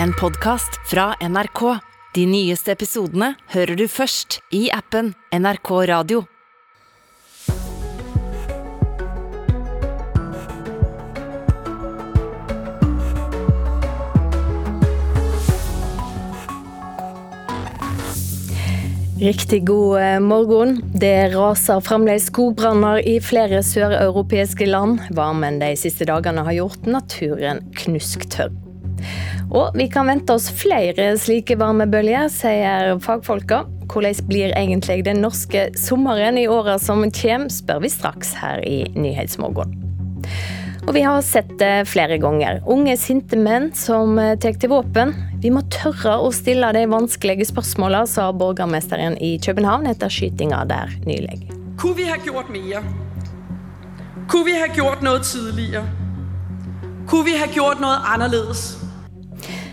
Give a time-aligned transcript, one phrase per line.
[0.00, 1.78] en podkast fra NRK.
[2.14, 6.24] De nyeste episodene hører du først i appen NRK Radio.
[19.22, 20.80] Riktig god eh, morgen.
[20.98, 24.98] Det raser fremdeles skogbranner i flere søreuropeiske land.
[25.14, 28.61] Varmen de siste dagene har gjort naturen knusktørr.
[29.52, 33.64] Og vi kan vente oss flere slike varmebølger, sier fagfolka.
[33.92, 38.84] Hvordan blir egentlig den norske sommeren i åra som kommer, spør vi straks her i
[38.96, 39.78] Nyhetsmorgen.
[40.82, 42.58] Og vi har sett det flere ganger.
[42.66, 45.12] Unge, sinte menn som eh, tar til våpen.
[45.42, 50.90] Vi må tørre å stille de vanskelige spørsmålene, sa borgermesteren i København etter skytinga der
[51.06, 51.44] nylig.
[51.78, 52.82] Kunne vi ha gjort mer?
[54.26, 55.84] Kunne vi ha gjort noe tidligere?
[57.06, 58.72] Kunne vi ha gjort noe annerledes?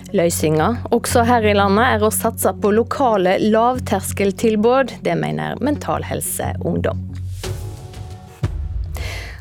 [0.09, 4.95] Løsninga, også her i landet, er å satse på lokale lavterskeltilbud.
[5.05, 7.03] Det mener Mental Helse Ungdom.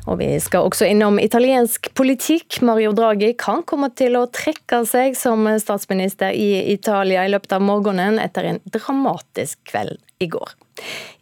[0.08, 2.60] Og vi skal også innom italiensk politikk.
[2.64, 7.64] Mario Draghi kan komme til å trekke seg som statsminister i Italia i løpet av
[7.64, 10.56] morgenen etter en dramatisk kveld i går.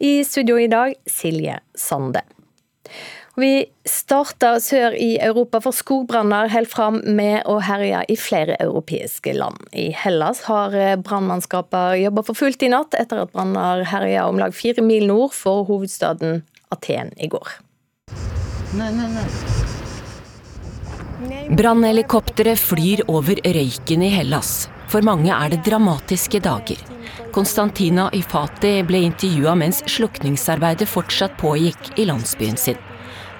[0.03, 2.23] I studio i dag Silje Sande.
[3.37, 9.35] Vi starter sør i Europa, for skogbranner holder fram med å herje i flere europeiske
[9.37, 9.59] land.
[9.77, 10.73] I Hellas har
[11.05, 15.37] brannmannskaper jobba for fullt i natt etter at branner herja om lag fire mil nord
[15.37, 16.41] for hovedstaden
[16.73, 17.53] Aten i går.
[21.61, 24.65] Brannhelikoptre flyr over røyken i Hellas.
[24.89, 26.81] For mange er det dramatiske dager.
[27.37, 32.81] Konstantina Ifati ble intervjua mens slukningsarbeidet fortsatt pågikk i landsbyen sin.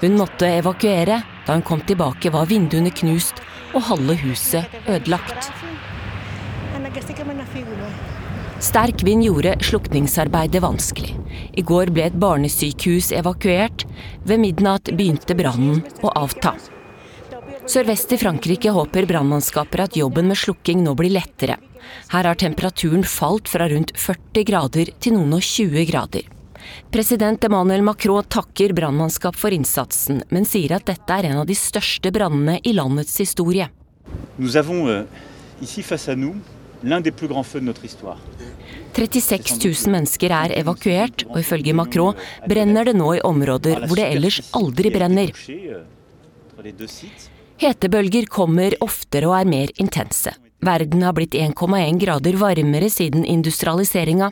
[0.02, 1.22] Hun måtte evakuere.
[1.48, 3.42] Da hun kom tilbake var vinduene knust
[3.74, 5.50] og halve huset ødelagt.
[8.60, 11.14] Sterk vind gjorde slukningsarbeidet vanskelig.
[11.58, 13.86] I går ble et barnesykehus evakuert.
[14.26, 16.56] Ved midnatt begynte brannen å avta.
[17.68, 21.58] Sørvest i Frankrike håper brannmannskaper at jobben med slukking nå blir lettere.
[22.14, 26.37] Her har temperaturen falt fra rundt 40 grader til noen og 20 grader.
[26.92, 31.56] President Emmanuel Macron takker brannmannskap for innsatsen, men sier at dette er en av de
[31.58, 33.70] største brannene i landets historie.
[34.38, 35.04] Nous avons euh,
[35.62, 36.36] ici face à nous
[36.84, 38.18] l'un des plus grands feux de notre histoire.
[38.94, 42.18] 36 000 mennesker er evakuert, og ifølge Macron
[42.50, 45.34] brenner det nå i områder hvor det ellers aldri brenner.
[47.58, 50.34] Hetebølger kommer oftere og er mer intense.
[50.60, 54.32] Verden har blitt 1,1 grader varmere siden industrialiseringa,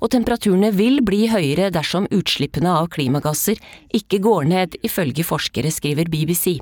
[0.00, 3.58] og temperaturene vil bli høyere dersom utslippene av klimagasser
[3.94, 6.60] ikke går ned, ifølge forskere, skriver BBC.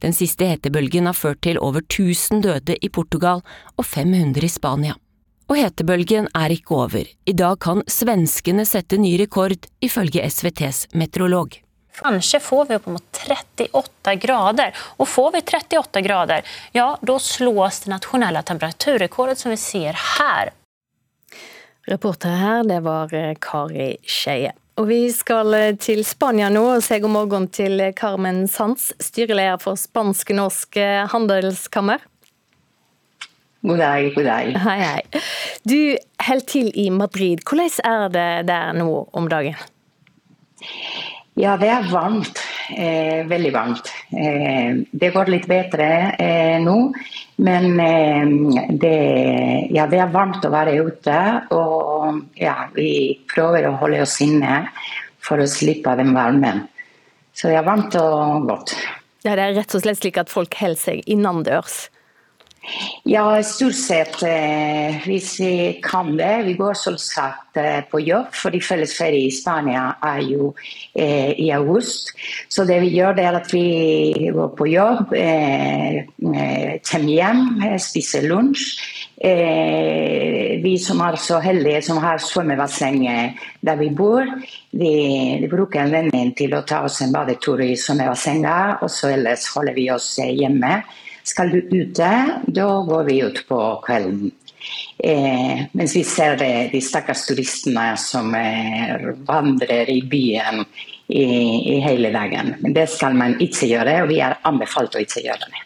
[0.00, 3.44] Den siste hetebølgen har ført til over 1000 døde i Portugal
[3.76, 4.96] og 500 i Spania.
[5.50, 7.04] Og hetebølgen er ikke over.
[7.26, 11.58] I dag kan svenskene sette ny rekord, ifølge SVTs meteorolog.
[11.98, 14.76] Kanskje får vi opp mot 38 grader.
[14.96, 20.52] Og får vi 38 grader, ja, da slås det nasjonale temperaturrekordet som vi ser her.
[21.88, 24.52] Reporter her, det var Kari Skeie.
[24.80, 29.76] Og vi skal til Spania nå og si god morgen til Carmen Sanz, styreleder for
[29.76, 30.78] Spansk-norsk
[31.12, 32.06] handelskammer.
[33.60, 34.54] God dag, god dag.
[34.56, 35.22] Hei, hei.
[35.68, 35.76] Du
[36.24, 37.42] holder til i Madrid.
[37.44, 39.58] Hvordan er det der nå om dagen?
[41.40, 42.40] Ja, det er varmt.
[42.76, 43.88] Eh, veldig varmt.
[44.12, 45.88] Eh, det går litt bedre
[46.20, 46.76] eh, nå.
[47.40, 47.70] Men
[48.76, 48.96] det,
[49.72, 51.16] ja, det, er varmt å være ute.
[51.56, 52.90] Og ja, vi
[53.30, 54.66] prøver å holde oss inne
[55.24, 56.66] for å slippe den varmen.
[57.32, 58.74] Så det er varmt og godt.
[59.24, 61.86] Ja, Det er rett og slett slik at folk holder seg innendørs?
[63.08, 66.42] Ja, stort sett eh, hvis vi kan det.
[66.44, 70.50] Vi går selvsagt eh, på jobb, fordi fellesferie i Spania er jo
[70.92, 72.12] eh, i august.
[72.52, 77.42] Så det vi gjør, det er at vi går på jobb, eh, eh kommer hjem,
[77.64, 78.66] eh, spiser lunsj.
[79.20, 83.02] vi som er så heldige som har svømmebasseng
[83.60, 84.24] der vi bor,
[84.72, 84.92] vi,
[85.42, 89.76] vi bruker anledningen til å ta oss en badetur i svømmebassenget, og så ellers holder
[89.76, 90.80] vi oss hjemme.
[91.26, 92.10] Skal du ute,
[92.46, 94.30] da går vi ut på kvelden.
[94.98, 100.64] Eh, mens vi ser de stakkars turistene som eh, vandrer i byen
[101.08, 101.24] i,
[101.74, 102.54] i, hele dagen.
[102.60, 105.64] Men det skal man ikke gjøre, og vi er anbefalt å ikke gjøre det.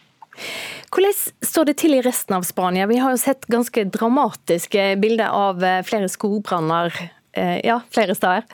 [0.94, 2.86] Hvordan står det til i resten av Spania?
[2.86, 6.94] Vi har jo sett ganske dramatiske bilder av eh, flere skogbranner
[7.34, 8.46] eh, ja, flere steder.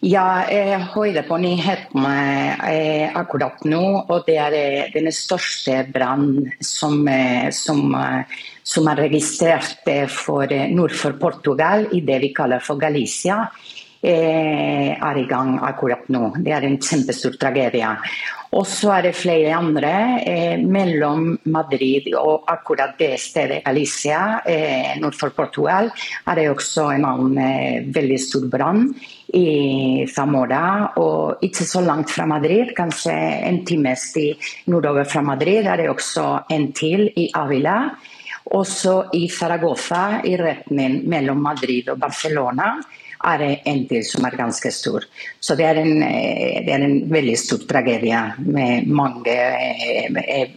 [0.00, 2.14] Ja, jeg hører på nyhetene
[2.70, 3.82] eh, akkurat nå.
[4.06, 7.82] Og det er eh, den største brannen som, eh, som,
[8.62, 13.48] som, er registrert for, nord for Portugal, i det vi kaller for Galicia.
[14.00, 16.30] er i gang akkurat nå.
[16.40, 17.90] Det er en kjempestor tragedie.
[18.56, 19.92] Og så er det flere andre
[20.64, 24.40] mellom Madrid og akkurat det stedet Galicia,
[25.02, 25.92] nord for Portugal,
[26.26, 28.88] er det også en annen veldig stor brann
[29.34, 30.92] i Zamora.
[31.00, 33.14] Og ikke så langt fra Madrid, kanskje
[33.48, 37.82] en times tid nordover fra Madrid, er det også en til i Avila.
[38.50, 42.74] Også i Zaragoza, i retning mellom Madrid og Barcelona
[43.20, 45.04] er det en til som er ganske stor.
[45.40, 50.54] Så det er en, eh, det er en veldig stor tragedie med mange eh,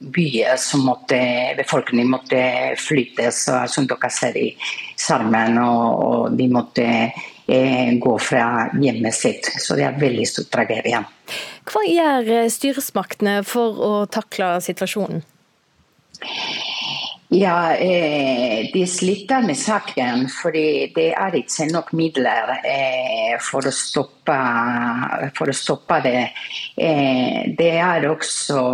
[0.00, 1.20] byer som måtte,
[1.58, 2.42] befolkningen måtte
[2.80, 4.48] flyttes, som dere ser i
[4.96, 5.58] Sarmen.
[5.58, 6.86] Og, og de måtte
[7.48, 9.48] eh, gå fra hjemmet sitt.
[9.58, 11.02] Så det er veldig stor tragedie.
[11.68, 15.24] Hva gjør styresmaktene for å takle situasjonen?
[17.30, 23.72] Ja, eh, De sliter med saken fordi det er ikke nok midler eh, for, å
[23.74, 24.36] stoppe,
[25.36, 26.22] for, å stoppe, det.
[26.72, 28.64] Eh, det er også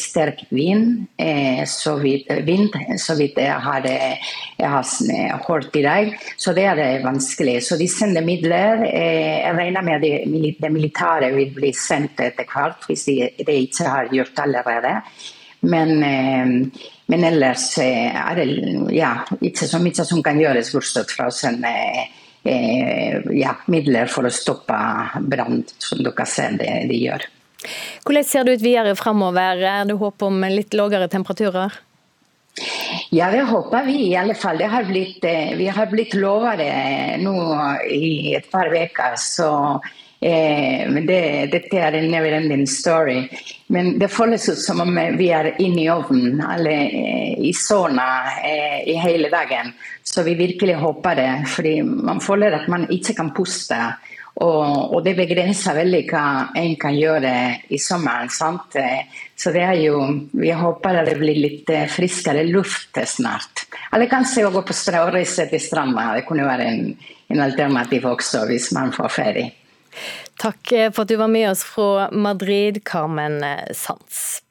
[0.00, 1.04] sterk vind,
[1.68, 6.12] så vidt, vind, så vidt jeg har, jeg har hørt i dag.
[6.40, 7.58] Så det er vanskelig.
[7.68, 8.86] Så de sender midler.
[8.88, 13.90] Jeg regner med at det militære vil bli sendt etter hvert, hvis de, de ikke
[13.92, 15.00] har gjort allerede.
[15.60, 16.46] Men, eh,
[17.06, 18.46] men ellers eh, er det
[18.94, 21.72] ja, ikke så mye som kan gjøres bortsett fra å sende
[22.46, 24.78] eh, ja, midler for å stoppe
[25.18, 27.26] brann, som dere ser det de gjør.
[28.06, 29.64] Hvordan ser det ut videre framover?
[29.66, 31.74] Er det håp om litt lavere temperaturer?
[33.14, 34.60] Ja, det håper vi i alle fall.
[34.62, 35.24] Har blitt,
[35.58, 36.62] vi har blitt lovet
[37.22, 37.34] nå
[37.90, 39.14] i et par uker.
[39.18, 39.48] Så
[40.20, 43.28] Eh, det, dette er en never ending story.
[43.66, 48.08] Men det føles ut som om vi er inne i ovnen, eller eh, i sauna
[48.42, 49.72] eh, i hele dagen.
[50.02, 51.32] Så vi virkelig håper det.
[51.46, 53.78] fordi man føler at man ikke kan puste.
[54.38, 56.24] Og, og det begrenser veldig hva
[56.56, 57.32] en kan gjøre
[57.74, 58.30] i sommeren.
[58.30, 58.76] sant?
[59.34, 59.98] Så det er jo
[60.30, 63.66] Vi håper det blir litt friskere luft snart.
[63.92, 66.12] Eller kanskje å gå på og reise til stranda.
[66.14, 66.84] Det kunne være en,
[67.34, 69.67] en alternativ også, hvis man får ferie.
[70.38, 73.42] Takk for at du var med oss fra Madrid, Carmen
[73.74, 74.42] Sands.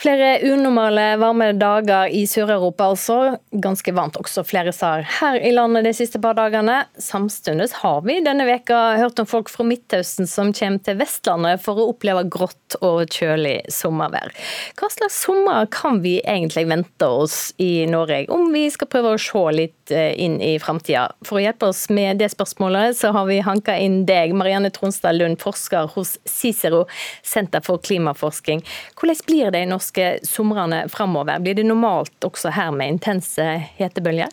[0.00, 3.18] Flere unormale varme dager i Sør-Europa altså.
[3.50, 6.82] Ganske varmt også flere steder her i landet de siste par dagene.
[7.00, 11.78] Samtidig har vi denne veka hørt om folk fra Midtøsten som kommer til Vestlandet for
[11.78, 14.34] å oppleve grått og kjølig sommervær.
[14.78, 19.20] Hva slags sommer kan vi egentlig vente oss i Norge, om vi skal prøve å
[19.20, 21.06] se litt eh, inn i framtida?
[21.26, 25.18] For å hjelpe oss med det spørsmålet, så har vi hanka inn deg, Marianne Tronstad
[25.18, 26.84] Lund, forsker hos Cicero,
[27.22, 28.64] Senter for klimaforsking.
[28.98, 31.38] Hvordan blir det i norske norske somrene framover?
[31.38, 33.44] Blir det normalt også her med intense
[33.76, 34.28] hetebølger?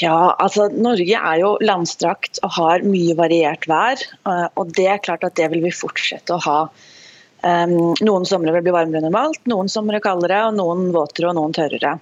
[0.00, 3.98] Ja, altså Norge er jo landstrakt og har mye variert vær.
[4.26, 6.58] Eh, og det er klart at det vil vi fortsette å ha.
[7.44, 11.34] Um, noen somre vil bli varmere enn normalt, noen somre kaldere, og noen våtere og
[11.36, 11.98] noen tørrere.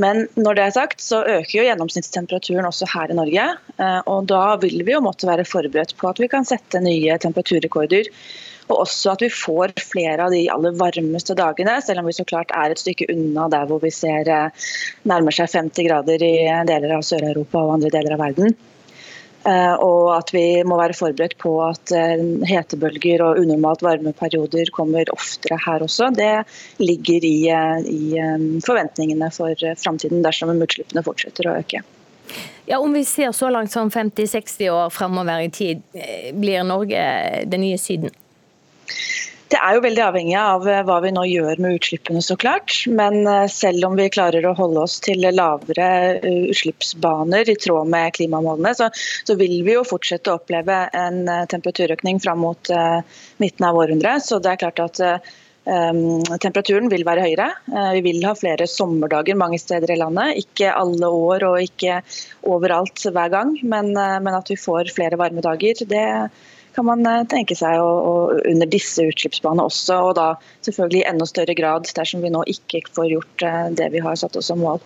[0.00, 3.50] Men når det er sagt, så øker jo gjennomsnittstemperaturen også her i Norge.
[3.76, 7.18] Eh, og da vil vi jo måtte være forberedt på at vi kan sette nye
[7.20, 8.08] temperaturrekorder
[8.70, 12.26] og også at vi får flere av de aller varmeste dagene, selv om vi så
[12.28, 14.68] klart er et stykke unna der hvor vi ser eh,
[15.08, 16.34] nærmer seg 50 grader i
[16.68, 18.54] deler av Sør-Europa og andre deler av verden.
[19.42, 24.70] Eh, og at vi må være forberedt på at eh, hetebølger og unormalt varme perioder
[24.74, 26.12] kommer oftere her også.
[26.14, 26.44] Det
[26.78, 27.36] ligger i,
[27.90, 31.82] i forventningene for framtiden dersom utslippene fortsetter å øke.
[32.64, 35.82] Ja, Om vi ser så langt som 50-60 år framover i tid,
[36.38, 37.02] blir Norge
[37.50, 38.14] det nye Syden?
[39.52, 42.72] Det er jo veldig avhengig av eh, hva vi nå gjør med utslippene, så klart.
[42.88, 47.90] Men eh, selv om vi klarer å holde oss til lavere eh, utslippsbaner i tråd
[47.92, 48.88] med klimamålene, så,
[49.28, 52.70] så vil vi jo fortsette å oppleve en temperaturøkning fram mot
[53.42, 54.24] midten av århundret.
[54.24, 55.00] Så det er klart at
[56.42, 57.48] temperaturen vil være høyere.
[57.94, 60.40] Vi vil ha flere sommerdager mange steder i landet.
[60.42, 62.00] Ikke alle år og ikke
[62.50, 65.84] overalt hver gang, men, men at vi får flere varme dager.
[65.92, 66.06] det
[66.74, 68.14] kan man eh, tenke seg å, å
[68.48, 70.28] under disse utslippsbanene også, og da
[70.64, 74.18] selvfølgelig i enda større grad dersom vi nå ikke får gjort eh, det vi har
[74.18, 74.82] satt oss som mål.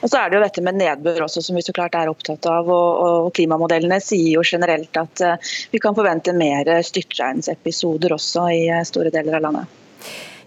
[0.00, 2.46] Og så er det jo dette med nedbør også, som vi så klart er opptatt
[2.48, 2.70] av.
[2.72, 8.62] og, og Klimamodellene sier jo generelt at uh, vi kan forvente mer styrtregnsepisoder også i
[8.88, 9.74] store deler av landet.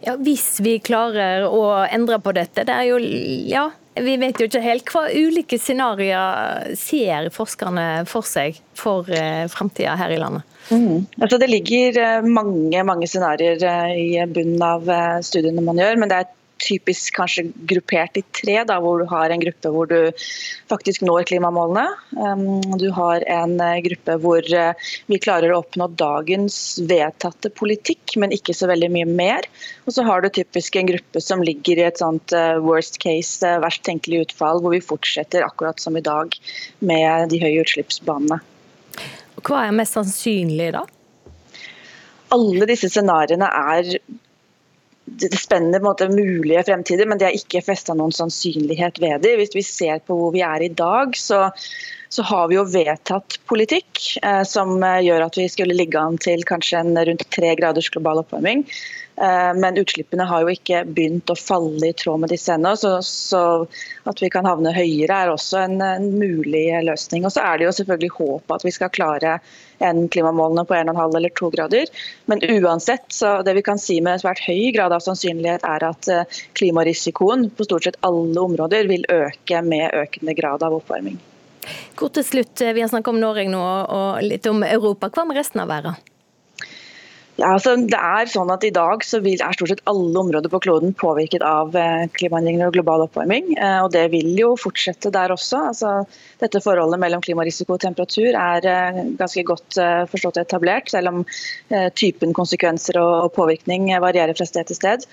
[0.02, 2.98] Ja, Hvis vi klarer å endre på dette, det er jo
[3.52, 9.46] ja, vi vet jo ikke helt hva ulike scenarioer ser forskerne for seg for eh,
[9.52, 10.46] framtida her i landet?
[10.70, 11.06] Mm.
[11.20, 14.90] Altså det ligger eh, mange mange scenarioer eh, i bunnen av
[15.26, 19.32] studiene man gjør, men det er typisk kanskje gruppert i tre, da, hvor du har
[19.32, 20.12] en gruppe hvor du
[20.70, 21.86] faktisk når klimamålene.
[22.82, 28.36] Du har en eh, gruppe hvor eh, vi klarer å oppnå dagens vedtatte politikk, men
[28.36, 29.50] ikke så veldig mye mer.
[29.88, 33.56] Og så har du typisk en gruppe som ligger i et sånt eh, worst case,
[33.64, 36.36] verst tenkelig utfall, hvor vi fortsetter akkurat som i dag
[36.80, 38.42] med de høye utslippsbanene.
[39.40, 40.84] Hva er mest sannsynlig da?
[42.36, 43.94] Alle disse scenarioene er
[45.20, 49.36] det spennende måte, mulige fremtider, men det er ikke festa noen sannsynlighet ved det.
[49.40, 51.48] Hvis vi ser på hvor vi er i dag, så,
[52.10, 56.20] så har vi jo vedtatt politikk eh, som eh, gjør at vi skulle ligge an
[56.22, 58.66] til kanskje en rundt tre graders global oppvarming.
[59.20, 62.72] Eh, men utslippene har jo ikke begynt å falle i tråd med disse ennå.
[62.80, 63.42] Så, så,
[64.08, 67.26] at vi kan havne høyere er også en, en mulig løsning.
[67.28, 69.40] Og så er det jo selvfølgelig håp at vi skal klare
[69.84, 71.92] en klimamålene på 1,5 eller 2 grader.
[72.32, 76.12] Men uansett, så det vi kan si med svært høy grad av sannsynlighet, er at
[76.14, 81.20] eh, klimarisikoen på stort sett alle områder vil øke med økende grad av oppvarming.
[82.00, 83.66] Kort til slutt, eh, Vi har snakket om Norge nå
[84.00, 85.12] og litt om Europa.
[85.12, 86.00] Hva med resten av verden?
[87.40, 90.52] Ja, altså det er sånn at I dag så vil, er stort sett alle områder
[90.52, 93.54] på kloden påvirket av eh, klimaendringer og global oppvarming.
[93.56, 95.62] Eh, og Det vil jo fortsette der også.
[95.70, 95.94] Altså,
[96.44, 99.80] dette Forholdet mellom klimarisiko og temperatur er eh, ganske godt
[100.12, 101.22] forstått og etablert, selv om
[101.96, 105.06] typen konsekvenser og påvirkning varierer fra sted til sted.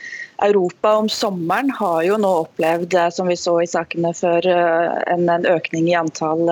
[0.42, 4.49] Europa om sommeren har jo nå opplevd, som vi så i sakene før,
[5.12, 6.50] en, økning i antall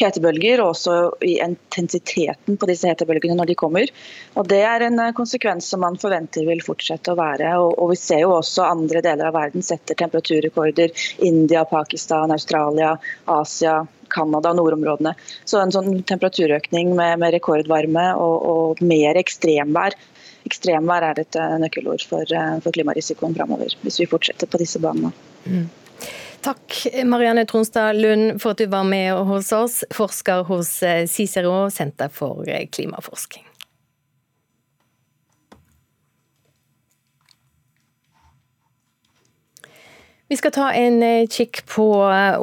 [0.00, 3.90] hetebølger, og også i intensiteten på disse hetebølgene når de kommer.
[4.34, 7.54] Og Det er en eh, konsekvens som man forventer vil fortsette å være.
[7.62, 10.94] Og, og Vi ser jo også andre deler av verden setter temperaturrekorder.
[11.26, 13.84] India, Pakistan, Australia, Asia,
[14.14, 15.14] Canada, nordområdene.
[15.44, 19.96] Så en sånn temperaturøkning med, med rekordvarme og, og, mer ekstremvær.
[20.44, 24.82] Ekstremvær er et eh, nøkkelord for, eh, for klimarisikoen framover, hvis vi fortsetter på disse
[24.82, 25.14] banene.
[25.48, 25.66] Mm.
[26.44, 31.70] Takk Marianne Tronstad Lund for at du var med hos oss, forsker hos eh, Cicero
[31.72, 33.46] senter for klimaforsking klimaforskning.
[40.28, 41.86] Vi skal ta en eh, kikk på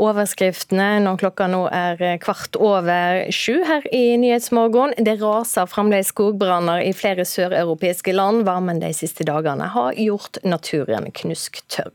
[0.07, 4.97] overskriftene når klokka nå er kvart over sju her i Nyhetsmorgen.
[4.97, 8.47] Det raser fremdeles skogbranner i flere søreuropeiske land.
[8.49, 11.93] Varmen de siste dagene har gjort naturen knusktørr.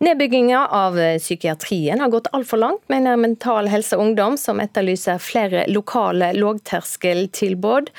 [0.00, 6.32] Nedbygginga av psykiatrien har gått altfor langt, mener Mental Helse Ungdom, som etterlyser flere lokale
[6.32, 7.90] lågterskeltilbud.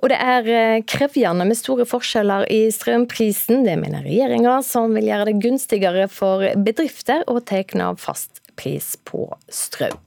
[0.00, 0.48] Og det er
[0.88, 3.64] krevende krevjende med store forskjeller i strømprisen.
[3.64, 9.98] Det mener regjeringa, som vil gjøre det gunstigere for bedrifter å tegne fastpris på strøm.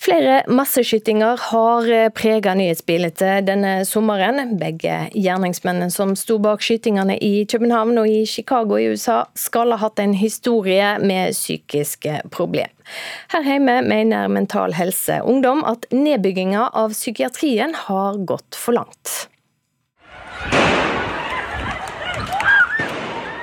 [0.00, 4.54] Flere masseskytinger har preget prega nyhetsbildet denne sommeren.
[4.56, 9.80] Begge gjerningsmennene som sto bak skytingene i København og i Chicago i USA, skal ha
[9.82, 12.72] hatt en historie med psykiske problem.
[13.34, 19.28] Her hjemme mener Mental Helse Ungdom at nedbygginga av psykiatrien har gått for langt.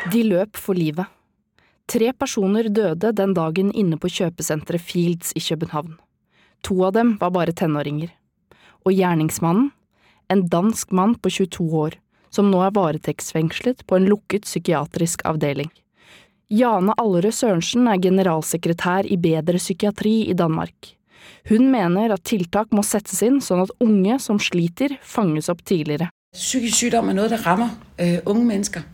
[0.09, 1.05] De løp for livet.
[1.87, 5.99] Tre personer døde den dagen inne på kjøpesenteret Fields i København.
[6.65, 8.09] To av dem var bare tenåringer.
[8.85, 9.71] Og gjerningsmannen,
[10.27, 11.97] en dansk mann på 22 år,
[12.33, 15.69] som nå er varetektsfengslet på en lukket psykiatrisk avdeling.
[16.49, 20.93] Jane Allerød Sørensen er generalsekretær i Bedre psykiatri i Danmark.
[21.49, 26.09] Hun mener at tiltak må settes inn sånn at unge som sliter, fanges opp tidligere.
[26.35, 28.93] Psykisk sykdom er noe som rammer uh, unge mennesker,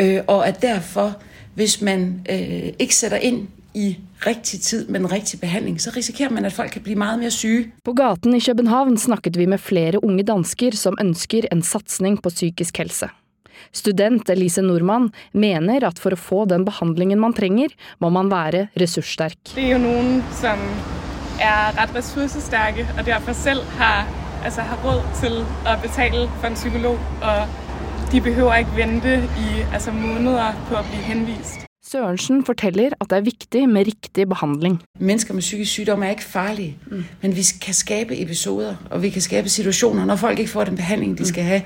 [0.00, 1.12] Uh, og at derfor,
[1.54, 3.42] hvis man uh, ikke setter inn
[3.74, 3.96] i
[4.26, 7.34] riktig tid med den riktige behandling, så risikerer man at folk kan bli mye mer
[7.34, 7.70] syke.
[7.84, 12.32] På gaten i København snakket vi med flere unge dansker som ønsker en satsing på
[12.34, 13.10] psykisk helse.
[13.72, 18.68] Student Elise Nordmann mener at for å få den behandlingen man trenger, må man være
[18.80, 19.38] ressurssterk.
[19.54, 20.64] Det er jo noen som
[21.40, 24.08] er rett ressurssterke og derfor selv har,
[24.44, 27.08] altså, har råd til å betale for en psykolog.
[27.22, 31.69] Og de behøver ikke vente i altså, måneder på å bli henvist.
[31.90, 34.82] Sørensen forteller at det er viktig med riktig behandling.
[35.00, 37.04] Mennesker med psykisk sykdom er ikke farlige, mm.
[37.22, 40.76] men vi kan skape episoder og vi kan skape situasjoner når folk ikke får den
[40.76, 41.60] behandling de skal ha,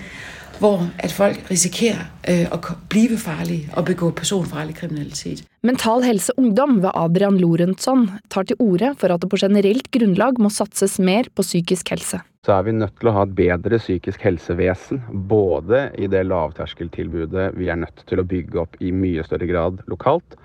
[0.61, 2.59] hvor at folk risikerer øh, å
[2.93, 5.45] bli farlige og begå personfarlig kriminalitet.
[5.65, 10.39] Mental Helse Ungdom ved Adrian Lorentzon tar til orde for at det på generelt grunnlag
[10.43, 13.79] må satses mer på psykisk helse så er vi nødt til å ha et bedre
[13.81, 15.01] psykisk helsevesen.
[15.31, 19.81] Både i det lavterskeltilbudet vi er nødt til å bygge opp i mye større grad
[19.91, 20.37] lokalt,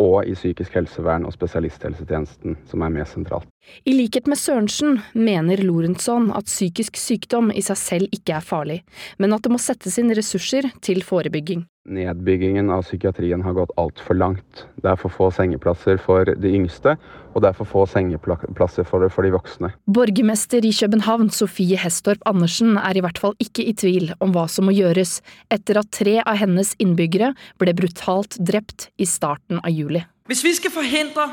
[0.00, 3.48] og i psykisk helsevern og spesialisthelsetjenesten, som er mer sentralt.
[3.84, 8.80] I likhet med Sørensen mener Lorentzon at psykisk sykdom i seg selv ikke er farlig,
[9.18, 11.66] men at det må settes inn ressurser til forebygging.
[11.82, 14.60] Nedbyggingen av psykiatrien har gått altfor langt.
[14.78, 16.92] Det er for få sengeplasser for de yngste,
[17.34, 19.72] og det er for få sengeplasser for, for de voksne.
[19.90, 24.44] Borgermester i København, Sofie Hestorp Andersen, er i hvert fall ikke i tvil om hva
[24.46, 25.16] som må gjøres,
[25.50, 30.04] etter at tre av hennes innbyggere ble brutalt drept i starten av juli.
[30.30, 31.26] Hvis vi skal forhindre,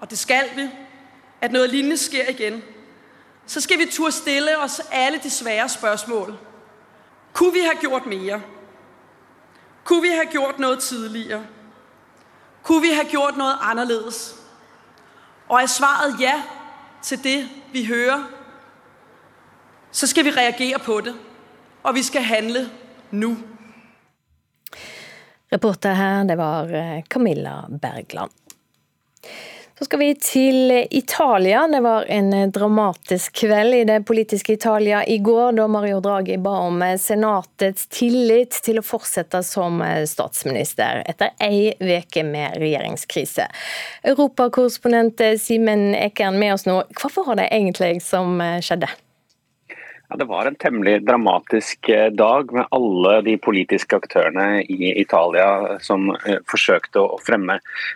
[0.00, 0.70] og det skal vi,
[1.44, 2.62] at noe lignende skjer igjen,
[3.44, 6.32] så skal vi turde stille oss alle de svære spørsmål.
[7.36, 8.40] Kunne vi ha gjort mer?
[9.84, 11.42] Kunne vi ha gjort noe tidligere?
[12.62, 14.20] Kunne vi ha gjort noe annerledes?
[15.48, 16.36] Og er svaret ja
[17.02, 17.38] til det
[17.72, 18.22] vi hører,
[19.92, 21.14] så skal vi reagere på det.
[21.82, 22.68] Og vi skal handle
[23.10, 23.34] nå.
[25.52, 28.30] Reporter her, det var eh, Camilla Bergland.
[29.82, 31.66] Så skal vi til Italia.
[31.66, 36.52] Det var en dramatisk kveld i det politiske Italia i går, da Mario Draghi ba
[36.68, 43.50] om senatets tillit til å fortsette som statsminister etter ei uke med regjeringskrise.
[44.06, 46.84] Europakorrespondent Simen Ekern med oss nå.
[47.02, 48.94] Hva var det egentlig som skjedde?
[50.12, 55.78] Ja, det var en temmelig dramatisk eh, dag med alle de politiske aktørene i Italia
[55.80, 57.54] som eh, forsøkte å fremme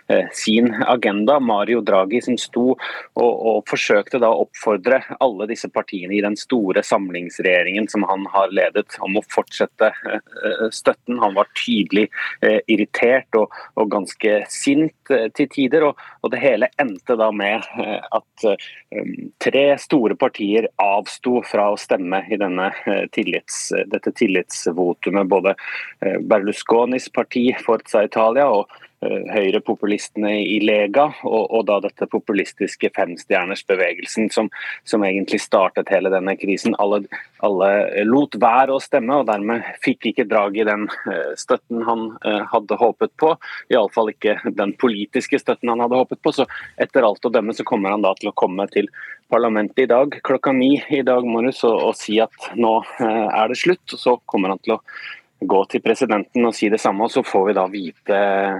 [0.09, 1.35] eh, sin agenda.
[1.37, 2.79] Mario Draghi som sto og,
[3.21, 8.97] og, forsøkte å oppfordre alle disse partiene i den store samlingsregjeringen som han har ledet,
[9.05, 9.91] om å fortsette
[10.73, 11.19] støtten.
[11.21, 12.07] Han var tydelig
[12.65, 15.85] irritert og, og ganske sint til tider.
[15.91, 17.61] Og, og, det hele endte da med
[18.17, 18.47] at
[19.43, 25.27] tre store partier avsto fra å stemme stemme i denne eh, tillits, dette tillitsvotumet.
[25.27, 25.55] Både
[25.99, 28.69] eh, Berlusconis parti Forza Italia og
[29.05, 34.49] høyrepopulistene i Lega, og, og, da dette populistiske femstjernersbevegelsen som,
[34.89, 36.73] som egentlig startet hele denne krisen.
[36.81, 37.03] Alle,
[37.45, 37.69] alle,
[38.07, 42.41] lot være å stemme, og dermed fikk ikke drag i den eh, støtten han eh,
[42.49, 43.35] hadde håpet på.
[43.73, 46.33] Iallfall ikke den politiske støtten han hadde håpet på.
[46.33, 46.47] Så
[46.81, 48.89] etter alt å dømme så kommer han da til å komme til
[49.29, 53.59] parlamentet i dag klokka ni i dag morges og, og si at nå er det
[53.59, 53.85] slutt.
[53.93, 54.81] og Så kommer han til å
[55.39, 58.57] gå til presidenten og si det samme, og så får vi da vite eh,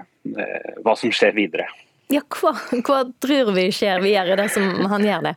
[0.84, 1.68] hva som skjer videre.
[2.12, 2.54] Ja, hva,
[2.88, 5.34] hva tror vi skjer videre dersom han gjør det?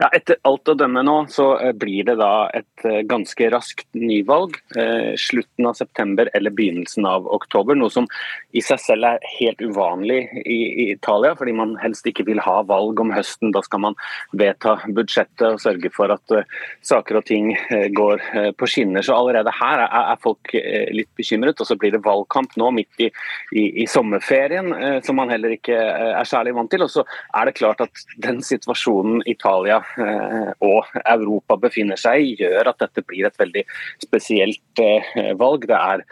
[0.00, 3.86] Ja, etter alt å dømme nå, så eh, blir det da et eh, ganske raskt
[3.96, 4.56] nyvalg.
[4.76, 7.78] Eh, slutten av september eller begynnelsen av oktober.
[7.78, 8.08] Noe som
[8.56, 10.58] i seg selv er helt uvanlig i,
[10.92, 13.52] Italia, fordi man helst ikke vil ha valg om høsten.
[13.54, 13.98] Da skal man
[14.38, 16.36] vedta budsjettet og sørge for at
[16.84, 17.52] saker og ting
[17.96, 18.22] går
[18.58, 19.04] på skinner.
[19.04, 21.60] Så allerede her er, er folk litt bekymret.
[21.60, 23.08] Og så blir det valgkamp nå midt i,
[23.56, 24.72] i, i sommerferien,
[25.06, 26.84] som man heller ikke er særlig vant til.
[26.84, 27.06] Og så
[27.38, 32.72] er det klart at den situasjonen Italia Italia eh, og Europa befinner seg i, gjør
[32.72, 33.64] at dette blir et veldig
[34.02, 35.66] spesielt eh, valg.
[35.68, 36.04] Det er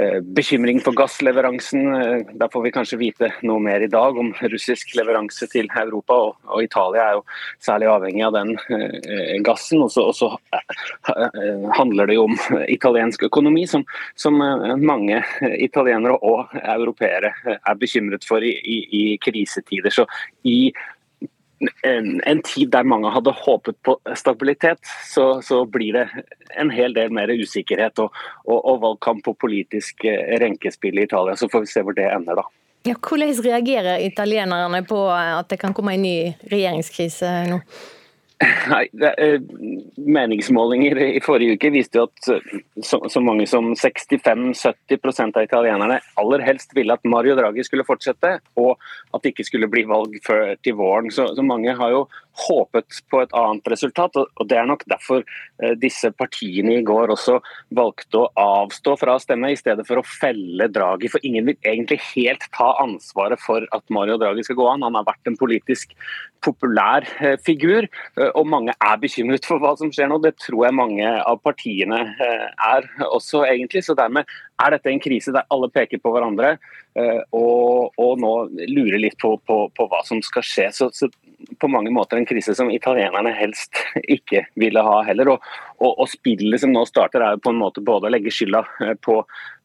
[0.00, 2.32] eh, bekymring for gassleveransen.
[2.40, 6.18] Da får vi kanskje vite noe mer i dag om russisk leveranse til Europa.
[6.48, 7.24] Og, Italia er jo
[7.62, 8.54] særlig avhengig av den
[9.44, 9.84] gassen.
[9.84, 10.32] Og så
[11.76, 13.84] handler det jo om italiensk økonomi, som,
[14.76, 15.20] mange
[15.60, 19.94] italienere og europeere er bekymret for i krisetider.
[19.94, 20.06] Så
[20.46, 20.72] i
[21.82, 26.04] en, en, tid der mange hadde håpet på stabilitet, så, så blir det
[26.60, 28.14] en hel del mer usikkerhet og,
[28.44, 31.36] og, og valgkamp og politisk eh, renkespill i Italia.
[31.36, 32.46] Så får vi se hvor det ender, da.
[32.86, 36.18] Ja, hvordan reagerer italienerne på at det kan komme en ny
[36.52, 37.60] regjeringskrise nå?
[38.68, 39.40] Nei, det, eh,
[39.96, 45.96] Meningsmålinger i forrige uke viste jo at eh, så, så mange som 65-70% av italienerne
[46.20, 48.74] aller helst ville at Mario Draghi skulle fortsette, og
[49.16, 51.08] at det ikke skulle bli valg før til våren.
[51.14, 52.04] Så, så mange har jo
[52.44, 54.16] håpet på et annet resultat.
[54.16, 57.38] og Det er nok derfor eh, disse partiene i går også
[57.76, 61.10] valgte å avstå fra å stemme, i stedet for å felle Draghi.
[61.12, 64.86] For ingen vil egentlig helt ta ansvaret for at Mario Draghi skal gå an.
[64.86, 65.96] Han har vært en politisk
[66.44, 67.06] populær
[67.42, 70.18] figur Eh, og mange er bekymret for hva som skjer nå.
[70.24, 73.84] Det tror jeg mange av partiene eh, er også, egentlig.
[73.86, 74.28] Så dermed
[74.62, 76.54] er dette en krise der alle peker på hverandre
[76.96, 78.34] eh, og, og nå
[78.72, 80.70] lurer litt på, på, på, hva som skal skje.
[80.76, 81.10] Så, så,
[81.58, 83.76] på mange måter en krise som italienerne helst
[84.16, 85.34] ikke ville ha heller.
[85.34, 88.32] Og, og, og spillet som nå starter er jo på en måte både å legge
[88.34, 88.62] skylda
[89.04, 89.18] på,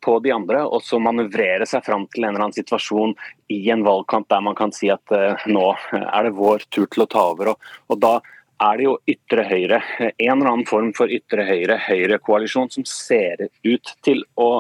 [0.04, 3.16] på de andre, og så manøvrere seg fram til en eller annen situasjon
[3.52, 5.66] i en valgkamp der man kan si at uh, nå
[6.02, 7.54] er det vår tur til å ta over.
[7.56, 8.20] og, og da
[8.62, 13.94] er det jo ytre høyre, en eller annen form for ytre høyre-høyrekoalisjon som ser ut
[14.06, 14.52] til å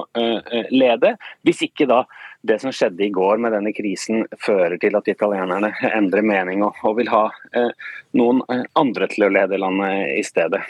[0.74, 1.16] lede.
[1.46, 2.02] Hvis ikke da
[2.42, 6.78] det som skjedde i går med denne krisen fører til at italienerne endrer mening og,
[6.86, 7.70] og vil ha eh,
[8.18, 10.62] noen eh, andre til å lede landet i stedet.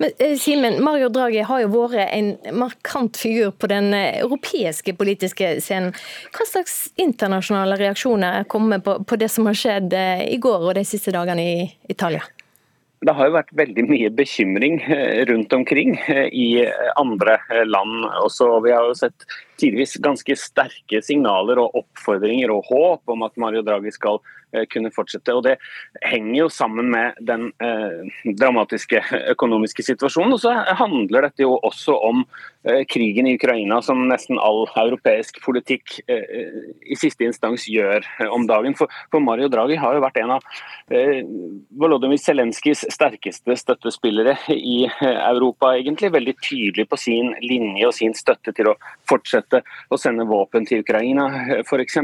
[0.00, 4.96] Men eh, Simen, Mario Draghi har jo vært en markant figur på den eh, europeiske
[4.96, 5.92] politiske scenen.
[6.32, 10.78] Hva slags internasjonale reaksjoner er kommet på, på det som har skjedd i går og
[10.80, 12.24] de siste dagene i Italia?
[13.02, 14.76] Det har jo vært veldig mye bekymring
[15.30, 15.96] rundt omkring
[16.30, 16.48] i
[17.00, 18.60] andre land også.
[18.62, 19.26] Vi har jo sett
[19.60, 24.20] tidvis ganske sterke signaler og oppfordringer og håp om at Mario Draghi skal
[24.54, 25.34] eh, kunne fortsette.
[25.34, 25.56] Og Det
[26.06, 29.02] henger jo sammen med den eh, dramatiske
[29.34, 30.36] økonomiske situasjonen.
[30.36, 32.24] Og så handler dette jo også om
[32.64, 38.28] eh, krigen i Ukraina, som nesten all europeisk politikk eh, i siste instans gjør eh,
[38.28, 38.76] om dagen.
[38.78, 40.46] For, for, Mario Draghi har jo vært en av
[40.92, 41.22] eh,
[41.78, 46.12] Volodymyr Zelenskyjs sterkeste støttespillere i Europa, egentlig.
[46.12, 50.66] Veldig tydelig på sin linje og sin støtte til å fortsette fortsette å sende våpen
[50.66, 51.28] til Ukraina,
[51.62, 51.98] f.eks.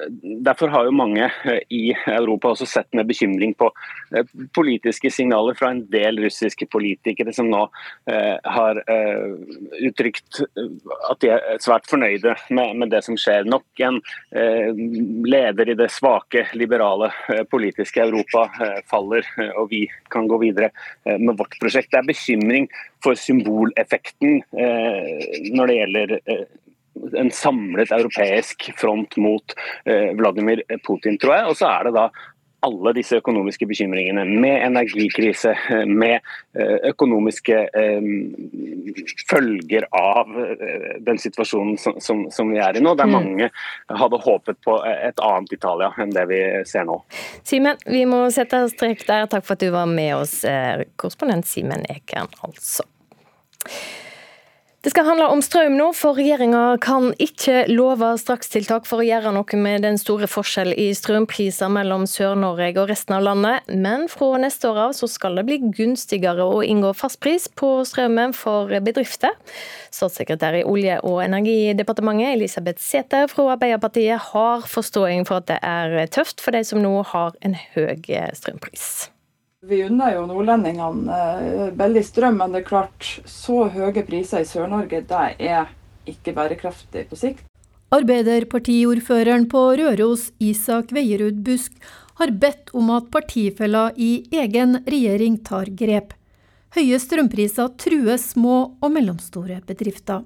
[0.00, 0.10] Eh,
[0.42, 3.70] derfor har jo mange eh, i Europa også sett med bekymring på
[4.16, 4.26] eh,
[4.56, 7.64] politiske signaler fra en del russiske politikere som nå
[8.04, 8.78] har
[9.86, 13.46] uttrykt at de er svært fornøyde med, det som skjer.
[13.48, 14.00] Nok en
[15.26, 17.10] leder i det svake, liberale
[17.50, 18.46] politiske Europa
[18.90, 19.26] faller,
[19.56, 20.70] og vi kan gå videre
[21.04, 21.92] med vårt prosjekt.
[21.94, 22.68] Det er bekymring
[23.04, 26.44] for symboleffekten eh, når det gjelder eh,
[27.16, 31.50] en samlet europeisk front mot eh, Vladimir Putin, tror jeg.
[31.50, 32.08] Og så er det da
[32.64, 35.50] alle disse økonomiske bekymringene, med energikrise,
[35.84, 36.24] med
[36.88, 38.06] økonomiske eh,
[39.28, 40.30] følger av
[41.04, 42.94] den situasjonen som, som, som, vi er i nå.
[42.96, 43.12] Der mm.
[43.12, 43.50] mange
[43.92, 47.02] hadde håpet på et annet Italia enn det vi ser nå.
[47.44, 49.28] Simen, vi må sette strek der.
[49.28, 50.38] Takk for at du var med oss,
[50.96, 52.88] korrespondent Simen Ekern, altså.
[54.84, 59.30] Det skal handle om strøm nå, for regjeringa kan ikke love strakstiltak for å gjøre
[59.32, 64.36] noe med den store forskjellen i strømpriser mellom Sør-Norge og resten av landet, men fra
[64.42, 69.32] neste år av så skal det bli gunstigere å inngå fastpris på strømmen for bedrifter.
[69.88, 76.12] Statssekretær i Olje- og energidepartementet Elisabeth Sæther fra Arbeiderpartiet har forståing for at det er
[76.12, 78.04] tøft for de som nå har en høy
[78.36, 79.13] strømpris.
[79.64, 84.48] Vi unner jo nordlendingene eh, billig strøm, men det er klart så høye priser i
[84.48, 85.70] Sør-Norge, det er
[86.10, 87.46] ikke bærekraftig på sikt.
[87.94, 91.72] Arbeiderpartiordføreren på Røros, Isak Veierud Busk,
[92.20, 96.12] har bedt om at partifeller i egen regjering tar grep.
[96.76, 100.24] Høye strømpriser truer små og mellomstore bedrifter.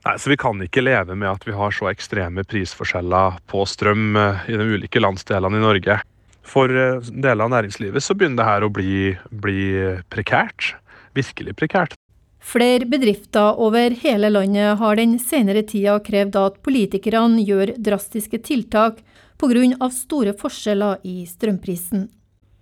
[0.00, 4.16] Nei, så Vi kan ikke leve med at vi har så ekstreme prisforskjeller på strøm
[4.16, 6.00] eh, i de ulike landsdelene i Norge
[6.46, 9.64] for eh, deler av næringslivet så begynner det her å bli, bli
[10.12, 10.74] prekært.
[11.16, 11.96] Virkelig prekært.
[12.40, 19.02] Flere bedrifter over hele landet har den senere tida krevd at politikerne gjør drastiske tiltak
[19.40, 19.90] pga.
[19.90, 22.08] store forskjeller i strømprisen.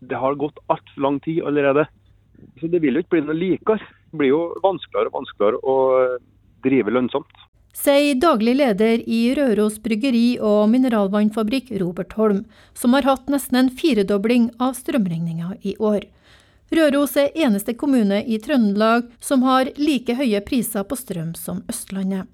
[0.00, 1.86] Det har gått altfor lang tid allerede.
[2.60, 3.78] Så det vil jo ikke bli noe likere.
[4.10, 5.76] Det blir jo vanskeligere og vanskeligere å
[6.64, 7.47] drive lønnsomt
[7.78, 13.70] sier daglig leder i Røros bryggeri og mineralvannfabrikk Robert Holm, som har hatt nesten en
[13.70, 16.08] firedobling av strømregninga i år.
[16.74, 22.26] Røros er eneste kommune i Trøndelag som har like høye priser på strøm som Østlandet.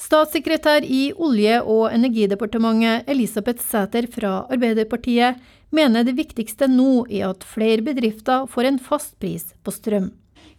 [0.00, 7.44] Statssekretær i Olje- og energidepartementet Elisabeth Sæter fra Arbeiderpartiet mener det viktigste nå er at
[7.44, 10.10] flere bedrifter får en fast pris på strøm.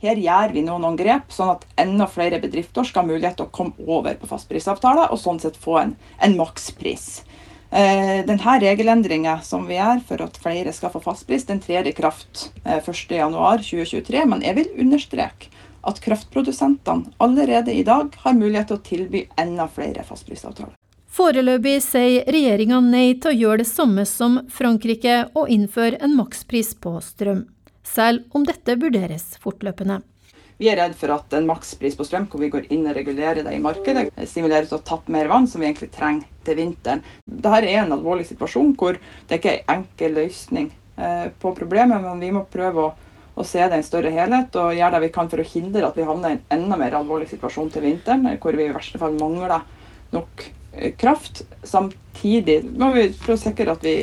[0.02, 3.46] Her gjør vi nå noen grep, sånn at enda flere bedrifter skal ha mulighet til
[3.46, 5.94] å komme over på fastprisavtaler, og sånn sett få en,
[6.26, 7.22] en makspris.
[7.70, 11.94] Eh, denne regelendringen som vi gjør for at flere skal få fastpris, den trer i
[11.96, 14.26] kraft eh, 1.1.2023.
[14.28, 15.54] Men jeg vil understreke
[15.88, 20.76] at kraftprodusentene allerede i dag har mulighet til å tilby enda flere fastprisavtaler.
[21.12, 26.74] Foreløpig sier regjeringa nei til å gjøre det samme som Frankrike og innføre en makspris
[26.80, 27.46] på strøm
[27.92, 30.02] selv om dette vurderes fortløpende.
[30.62, 33.42] Vi er redd for at en makspris på strøm, hvor vi går inn og regulerer
[33.42, 37.02] det i markedet, stimulerer til å tappe mer vann, som vi egentlig trenger til vinteren.
[37.26, 40.68] Dette er en alvorlig situasjon hvor det ikke er en enkel løsning
[41.02, 42.92] eh, på problemet, men vi må prøve å,
[43.34, 45.88] å se det i en større helhet og gjøre det vi kan for å hindre
[45.90, 49.02] at vi havner i en enda mer alvorlig situasjon til vinteren, hvor vi i verste
[49.02, 49.58] fall mangler
[50.14, 51.42] nok eh, kraft.
[51.66, 53.98] Samtidig må vi prøve å sikre at vi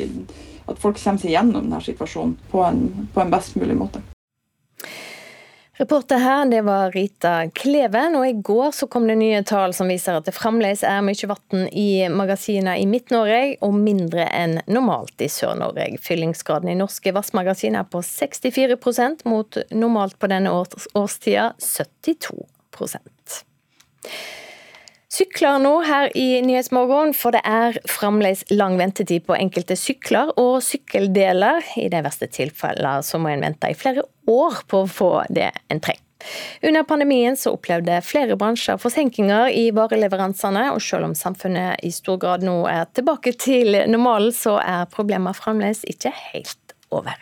[0.68, 4.04] at folk kommer seg gjennom denne situasjonen på en, på en best mulig måte.
[5.78, 9.86] Reporter her, det var Rita Kleven, og i går så kom det nye tall som
[9.86, 15.22] viser at det fremdeles er mye vann i magasinene i Midt-Norge, og mindre enn normalt
[15.22, 15.86] i Sør-Norge.
[16.02, 22.42] Fyllingsgraden i norske vannmagasin er på 64% mot normalt på denne års årstida 72
[25.08, 30.58] Sykler nå her i Nyhetsmorgen, for det er fremdeles lang ventetid på enkelte sykler og
[30.66, 31.64] sykkeldeler.
[31.80, 35.48] I de verste tilfellene så må en vente i flere år på å få det
[35.72, 36.04] en trenger.
[36.66, 42.20] Under pandemien så opplevde flere bransjer forsinkinger i vareleveransene, og selv om samfunnet i stor
[42.20, 47.16] grad nå er tilbake til normalen, så er problemene fremdeles ikke helt over.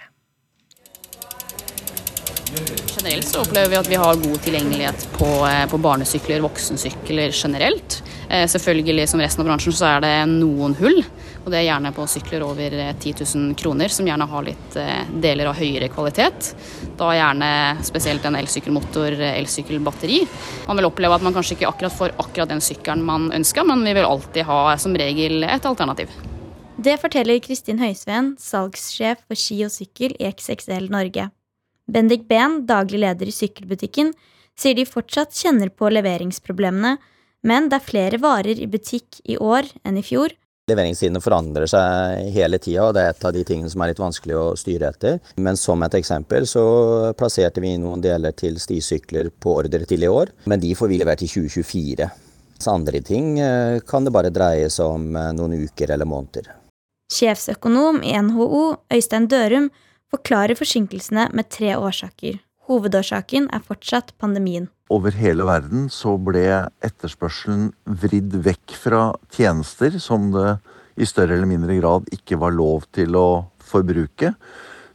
[2.97, 8.03] Generelt så opplever vi at vi har god tilgjengelighet på, eh, på barnesykler, voksensykler generelt.
[8.29, 11.03] Eh, selvfølgelig som resten av bransjen så er det noen hull,
[11.45, 14.79] og det er gjerne på sykler over 10 eh, 000 kroner, som gjerne har litt
[15.23, 16.55] deler av høyere kvalitet.
[16.97, 17.51] Da gjerne
[17.87, 20.23] spesielt en elsykkelmotor, elsykkelbatteri.
[20.67, 23.85] Man vil oppleve at man kanskje ikke akkurat får akkurat den sykkelen man ønsker, men
[23.85, 26.11] vi vil alltid ha som regel et alternativ.
[26.77, 31.31] Det forteller Kristin Høisveen, salgssjef for ski og sykkel i XXL Norge.
[31.87, 34.11] Bendik Behn, daglig leder i sykkelbutikken,
[34.59, 36.97] sier de fortsatt kjenner på leveringsproblemene,
[37.47, 40.35] men det er flere varer i butikk i år enn i fjor.
[40.67, 44.03] Leveringstidene forandrer seg hele tida, og det er et av de tingene som er litt
[44.03, 45.21] vanskelig å styre etter.
[45.39, 46.65] Men som et eksempel så
[47.15, 50.99] plasserte vi noen deler til stisykler på ordre til i år, men de får vi
[50.99, 52.11] levert i 2024.
[52.59, 56.51] Så andre ting eh, kan det bare dreie seg om eh, noen uker eller måneder.
[57.15, 59.71] Sjefsøkonom i NHO, Øystein Dørum,
[60.13, 62.41] forklarer forsinkelsene med tre årsaker.
[62.67, 64.69] Hovedårsaken er fortsatt pandemien.
[64.91, 66.45] Over hele verden så ble
[66.87, 67.71] etterspørselen
[68.03, 69.03] vridd vekk fra
[69.35, 70.57] tjenester som det
[70.97, 73.29] i større eller mindre grad ikke var lov til å
[73.63, 74.33] forbruke.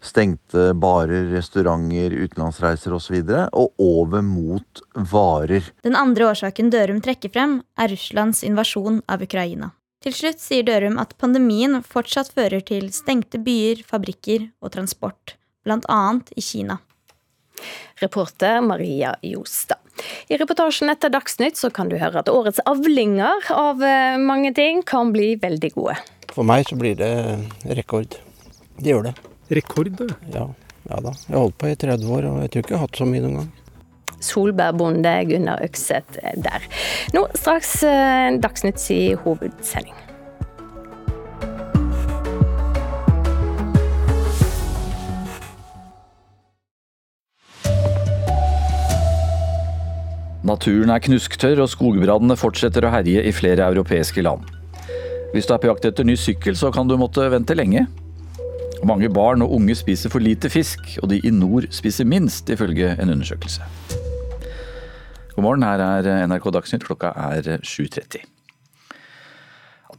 [0.02, 3.20] Stengte barer, restauranter, utenlandsreiser osv.
[3.20, 5.68] Og, så og over mot varer.
[5.86, 9.76] Den andre årsaken Dørum trekker frem, er Russlands invasjon av Ukraina.
[10.02, 16.00] Til slutt sier Dørum at pandemien fortsatt fører til stengte byer, fabrikker og transport, bl.a.
[16.34, 16.80] i Kina.
[18.02, 19.78] Reporter Maria Jostad.
[20.34, 24.82] I reportasjen etter Dagsnytt så kan du høre at årets avlinger av eh, mange ting
[24.82, 26.00] kan bli veldig gode.
[26.34, 27.14] For meg så blir det
[27.78, 28.18] rekord.
[28.82, 29.16] Det gjør det.
[29.54, 30.02] Rekord?
[30.34, 30.48] Ja,
[30.90, 31.14] ja da.
[31.28, 33.10] Jeg har holdt på i 30 år, og jeg tror ikke jeg har hatt så
[33.12, 33.52] mye noen gang.
[34.24, 36.70] Solbærbonde Gunnar Økseth der.
[37.16, 39.96] Nå straks Dagsnytt Dagsnytts i hovedsending.
[50.44, 54.46] Naturen er knusktørr, og skogbrannene fortsetter å herje i flere europeiske land.
[55.32, 57.86] Hvis du er på jakt etter ny sykkel, så kan du måtte vente lenge.
[58.84, 62.96] Mange barn og unge spiser for lite fisk, og de i nord spiser minst, ifølge
[63.00, 63.62] en undersøkelse.
[65.36, 66.86] God morgen, her er NRK Dagsnytt.
[66.88, 68.26] Klokka er 7.30.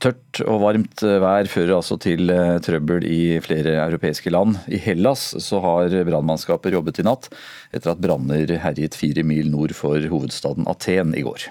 [0.03, 4.57] Tørt og varmt vær fører altså til eh, trøbbel i flere europeiske land.
[4.66, 7.29] I Hellas så har brannmannskaper jobbet i natt
[7.71, 11.47] etter at branner herjet fire mil nord for hovedstaden Aten i går.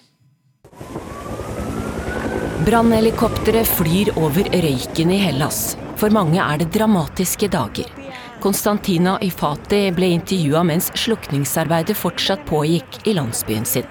[2.67, 5.63] Brannhelikoptre flyr over røyken i Hellas.
[5.97, 8.00] For mange er det dramatiske dager.
[8.41, 13.85] Konstantina Ifati ble intervjua mens slukningsarbeidet fortsatt pågikk i landsbyen sin.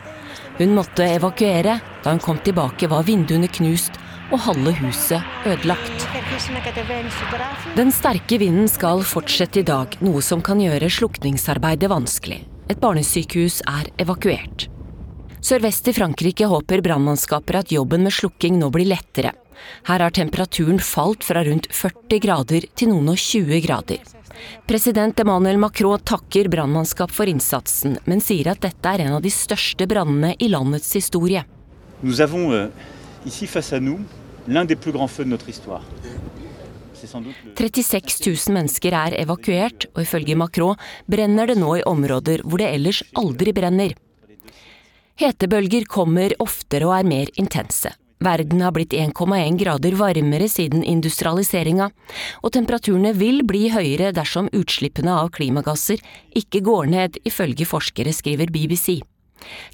[0.59, 1.79] Hun måtte evakuere.
[2.03, 3.95] Da hun kom tilbake var vinduene knust
[4.31, 6.07] og halve huset ødelagt.
[7.77, 12.43] Den sterke vinden skal fortsette i dag, noe som kan gjøre slukningsarbeidet vanskelig.
[12.71, 14.67] Et barnesykehus er evakuert.
[15.41, 19.33] Sørvest i Frankrike håper brannmannskaper at jobben med slukking nå blir lettere.
[19.89, 24.03] Her har temperaturen falt fra rundt 40 grader til noen og 20 grader.
[24.67, 29.33] President Emmanuel Macron takker brannmannskap for innsatsen, men sier at dette er en av de
[29.35, 31.45] største brannene i landets historie.
[32.03, 32.69] Nous avons euh,
[33.27, 34.01] ici face à nous
[34.49, 35.85] l'un des plus grands feux de notre histoire.
[37.01, 40.77] 36 000 mennesker er evakuert, og ifølge Macron
[41.09, 43.95] brenner det nå i områder hvor det ellers aldri brenner.
[45.21, 47.93] Hetebølger kommer oftere og er mer intense.
[48.21, 51.87] Verden har blitt 1,1 grader varmere siden industrialiseringa,
[52.45, 56.03] og temperaturene vil bli høyere dersom utslippene av klimagasser
[56.37, 58.99] ikke går ned, ifølge forskere, skriver BBC.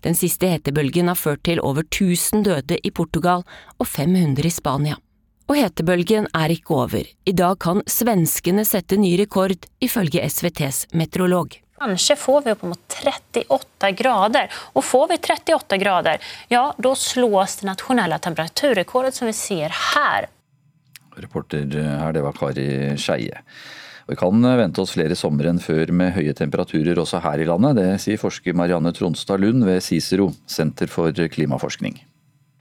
[0.07, 3.43] Den siste hetebølgen har ført til over 1000 døde i Portugal
[3.81, 5.01] og 500 i Spania.
[5.51, 7.03] Og hetebølgen er ikke over.
[7.03, 11.66] I dag kan svenskene sette ny rekord, ifølge SVTs meteorolog.
[11.79, 14.53] Kanskje får vi oppimot 38 grader.
[14.73, 20.31] Og får vi 38 grader, ja, da slås det nasjonale temperaturrekordet som vi ser her.
[21.17, 23.43] Reporter her, det var Kari Skeie.
[24.07, 27.81] Vi kan vente oss flere somre enn før med høye temperaturer også her i landet.
[27.81, 31.99] Det sier forsker Marianne Tronstad Lund ved Cicero, Senter for klimaforskning.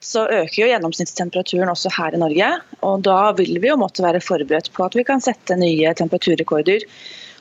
[0.02, 2.50] Så øker jo gjennomsnittstemperaturen også her i Norge.
[2.82, 6.86] og Da vil vi jo måtte være forberedt på at vi kan sette nye temperaturrekorder.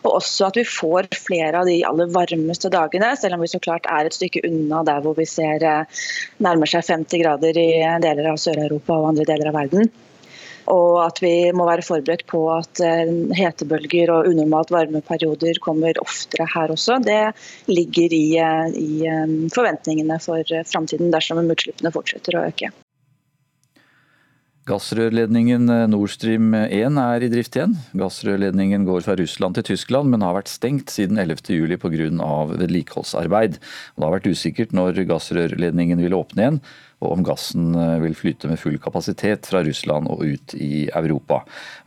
[0.04, 3.60] Og også at vi får flere av de aller varmeste dagene, selv om vi så
[3.64, 6.02] klart er et stykke unna der hvor vi ser eh,
[6.44, 7.68] nærmer seg 50 grader i
[8.04, 9.88] deler av Sør-Europa og andre deler av verden.
[10.72, 13.08] Og at vi må være forberedt på at eh,
[13.40, 17.00] hetebølger og unormalt varme perioder kommer oftere her også.
[17.04, 17.22] Det
[17.72, 22.74] ligger i, eh, i forventningene for framtiden dersom utslippene fortsetter å øke.
[24.64, 27.74] Gassrørledningen Nord Stream 1 er i drift igjen.
[28.00, 32.31] Gassrørledningen går fra Russland til Tyskland, men har vært stengt siden 11.7 pga.
[32.55, 33.59] vedlikeholdsarbeid.
[33.61, 36.59] Det har vært usikkert når gassrørledningen vil åpne igjen,
[37.05, 41.42] og om gassen eh, vil flyte med full kapasitet fra Russland og ut i Europa.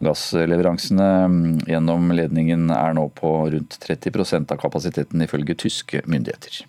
[0.06, 6.68] Gassleveransene mm, gjennom ledningen er nå på rundt 30% av kapasiteten, ifølge tyske myndigheter.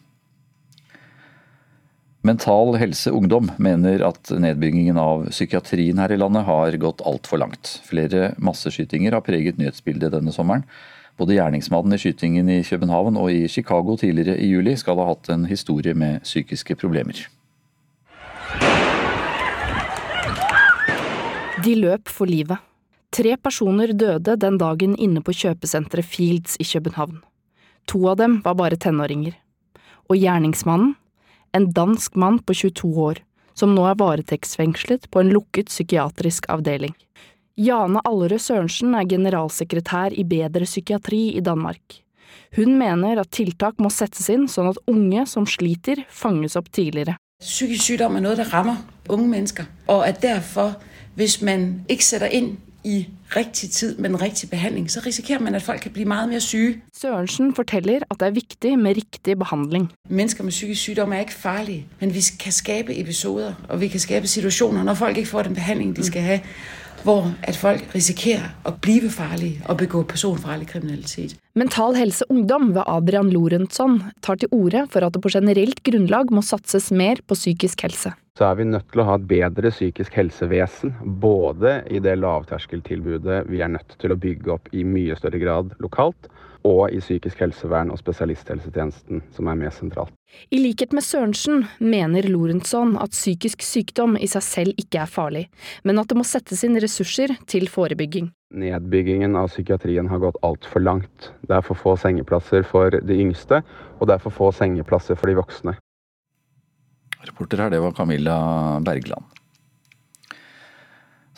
[2.20, 7.76] Mental Helse Ungdom mener at nedbyggingen av psykiatrien her i landet har gått altfor langt.
[7.86, 10.64] Flere masseskytinger har preget nyhetsbildet denne sommeren.
[11.18, 15.30] Både gjerningsmannen i skytingen i København og i Chicago tidligere i juli skal ha hatt
[15.30, 17.22] en historie med psykiske problemer.
[21.62, 22.58] De løp for livet.
[23.14, 27.22] Tre personer døde den dagen inne på kjøpesenteret Fields i København.
[27.88, 29.38] To av dem var bare tenåringer.
[30.10, 30.96] Og gjerningsmannen?
[31.58, 33.18] En dansk mann på 22 år,
[33.58, 36.92] som nå er varetektsfengslet på en lukket psykiatrisk avdeling.
[37.58, 41.98] Jane Allerød Sørensen er generalsekretær i Bedre psykiatri i Danmark.
[42.54, 47.16] Hun mener at tiltak må settes inn sånn at unge som sliter, fanges opp tidligere.
[47.42, 48.78] Psykisk sykdom er noe som rammer
[49.10, 50.76] unge mennesker, og at derfor
[51.18, 52.52] hvis man ikke setter inn
[52.84, 56.26] i riktig tid med den riktige behandling, så risikerer man at folk kan bli mye
[56.30, 56.80] mer syke.
[56.94, 59.90] Sørensen forteller at det er viktig med riktig behandling.
[60.08, 64.00] Mennesker med psykisk sykdom er ikke farlige, men vi kan skape episoder og vi kan
[64.00, 66.38] skape situasjoner når folk ikke får den behandling de skal ha,
[67.02, 71.36] hvor at folk risikerer å bli farlige og begå personfarlig kriminalitet.
[71.54, 76.32] Mental Helse Ungdom ved Adrian Lorentzon tar til orde for at det på generelt grunnlag
[76.34, 79.70] må satses mer på psykisk helse så er vi nødt til å ha et bedre
[79.74, 80.92] psykisk helsevesen.
[81.22, 85.72] Både i det lavterskeltilbudet vi er nødt til å bygge opp i mye større grad
[85.82, 86.28] lokalt,
[86.66, 90.14] og i psykisk helsevern og spesialisthelsetjenesten, som er mer sentralt.
[90.54, 95.44] I likhet med Sørensen mener Lorentzon at psykisk sykdom i seg selv ikke er farlig,
[95.82, 98.30] men at det må settes inn ressurser til forebygging.
[98.54, 101.32] Nedbyggingen av psykiatrien har gått altfor langt.
[101.42, 103.64] Det er for få sengeplasser for de yngste,
[103.98, 105.78] og det er for få sengeplasser for de voksne.
[107.26, 108.38] Reporter her, det var Camilla
[108.84, 109.24] Bergland.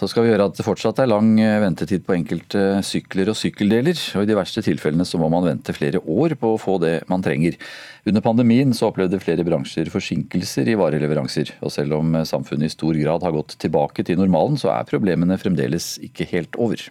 [0.01, 3.37] Så skal vi gjøre at det fortsatt er lang eh, ventetid på enkelte sykler og
[3.37, 3.99] sykkeldeler.
[4.17, 6.95] og I de verste tilfellene så må man vente flere år på å få det
[7.11, 7.59] man trenger.
[8.09, 11.53] Under pandemien så opplevde flere bransjer forsinkelser i vareleveranser.
[11.61, 15.37] Og selv om samfunnet i stor grad har gått tilbake til normalen, så er problemene
[15.41, 16.89] fremdeles ikke helt over.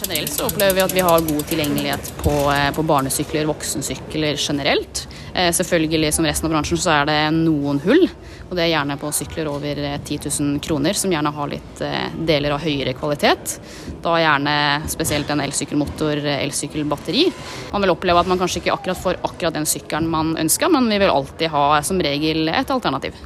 [0.00, 5.04] Generelt så opplever vi at vi har god tilgjengelighet på, eh, på barnesykler, voksensykler generelt.
[5.34, 8.04] Eh, selvfølgelig som resten av bransjen så er det noen hull,
[8.46, 11.82] og det er gjerne på sykler over 10 eh, 000 kroner, som gjerne har litt
[11.82, 13.56] eh, deler av høyere kvalitet.
[14.04, 14.54] Da gjerne
[14.92, 17.26] spesielt en elsykkelmotor, elsykkelbatteri.
[17.74, 20.86] Man vil oppleve at man kanskje ikke akkurat får akkurat den sykkelen man ønsker, men
[20.92, 23.18] vi vil alltid ha som regel et alternativ.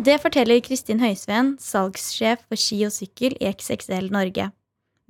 [0.00, 4.52] Det forteller Kristin Høisveen, salgssjef for ski og sykkel i XXL Norge.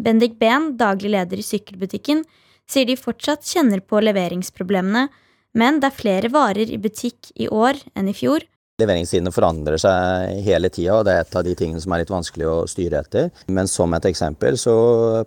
[0.01, 2.25] Bendik Behn, daglig leder i sykkelbutikken,
[2.71, 5.11] sier de fortsatt kjenner på leveringsproblemene
[5.59, 8.45] men det er flere varer i butikk i år enn i fjor.
[8.81, 12.13] Leveringstidene forandrer seg hele tida, og det er et av de tingene som er litt
[12.13, 13.29] vanskelig å styre etter.
[13.53, 14.75] Men som et eksempel så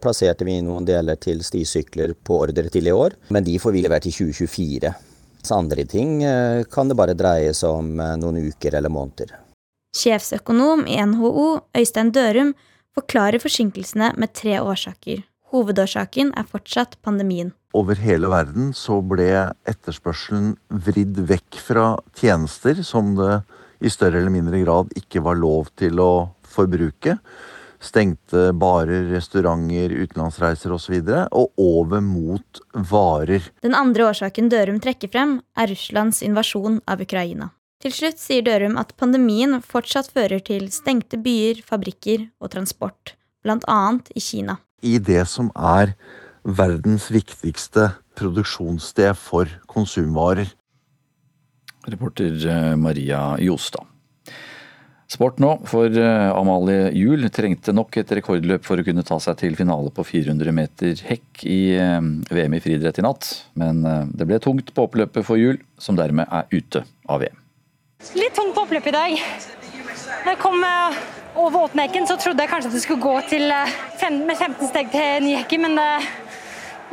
[0.01, 3.83] plasserte vi noen deler til stisykler på ordre til i år, men de får vi
[3.85, 4.93] levert i 2024.
[5.43, 9.35] Så andre ting eh, kan det bare dreie seg om eh, noen uker eller måneder.
[9.93, 12.55] Sjefsøkonom i NHO, Øystein Dørum,
[12.95, 15.21] forklarer forsinkelsene med tre årsaker.
[15.53, 19.29] Hovedårsaken er fortsatt pandemien over hele verden så ble
[19.69, 20.53] etterspørselen
[20.85, 23.41] vridd vekk fra tjenester som det
[23.83, 26.13] i større eller mindre grad ikke var lov til å
[26.47, 27.17] forbruke.
[27.83, 30.93] Stengte barer, restauranter, utenlandsreiser osv.
[31.01, 33.49] Og, så og over mot varer.
[33.65, 37.51] Den andre årsaken Dørum trekker frem, er Russlands invasjon av Ukraina.
[37.83, 43.81] Til slutt sier Dørum at pandemien fortsatt fører til stengte byer, fabrikker og transport, bl.a.
[44.15, 44.61] i Kina.
[44.79, 45.91] I det som er
[46.43, 47.89] verdens viktigste
[48.19, 50.51] produksjonssted for konsumvarer.
[51.87, 53.87] Reporter eh, Maria Jostad.
[55.13, 59.37] Sport nå, for eh, Amalie Juel trengte nok et rekordløp for å kunne ta seg
[59.41, 61.99] til finale på 400 meter hekk i eh,
[62.33, 63.29] VM i friidrett i natt.
[63.59, 67.39] Men det ble tungt på oppløpet for Juel, som dermed er ute av VM.
[68.19, 69.19] Litt tungt på oppløpet i dag.
[70.23, 70.63] Når jeg kom
[71.39, 73.47] over åttenhekken, så trodde jeg kanskje at det skulle gå til,
[74.27, 75.89] med 15 steg til ny hekken, men det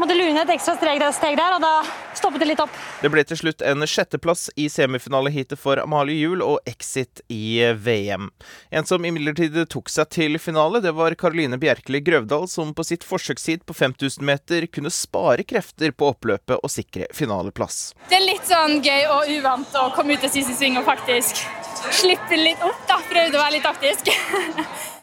[0.00, 1.72] måtte lune et ekstra steg der, steg der, og da
[2.16, 2.74] stoppet det litt opp.
[3.02, 8.30] Det ble til slutt en sjetteplass i semifinaleheatet for Amalie Juel og exit i VM.
[8.70, 13.06] En som imidlertid tok seg til finale, det var Karoline Bjerkeli Grøvdal, som på sitt
[13.06, 17.92] forsøkstid på 5000 meter kunne spare krefter på oppløpet og sikre finaleplass.
[18.10, 21.44] Det er litt sånn gøy og uvant å komme ut av siste sving og faktisk
[21.90, 23.00] slippe litt opp, da.
[23.10, 24.10] Prøvde å være litt taktisk.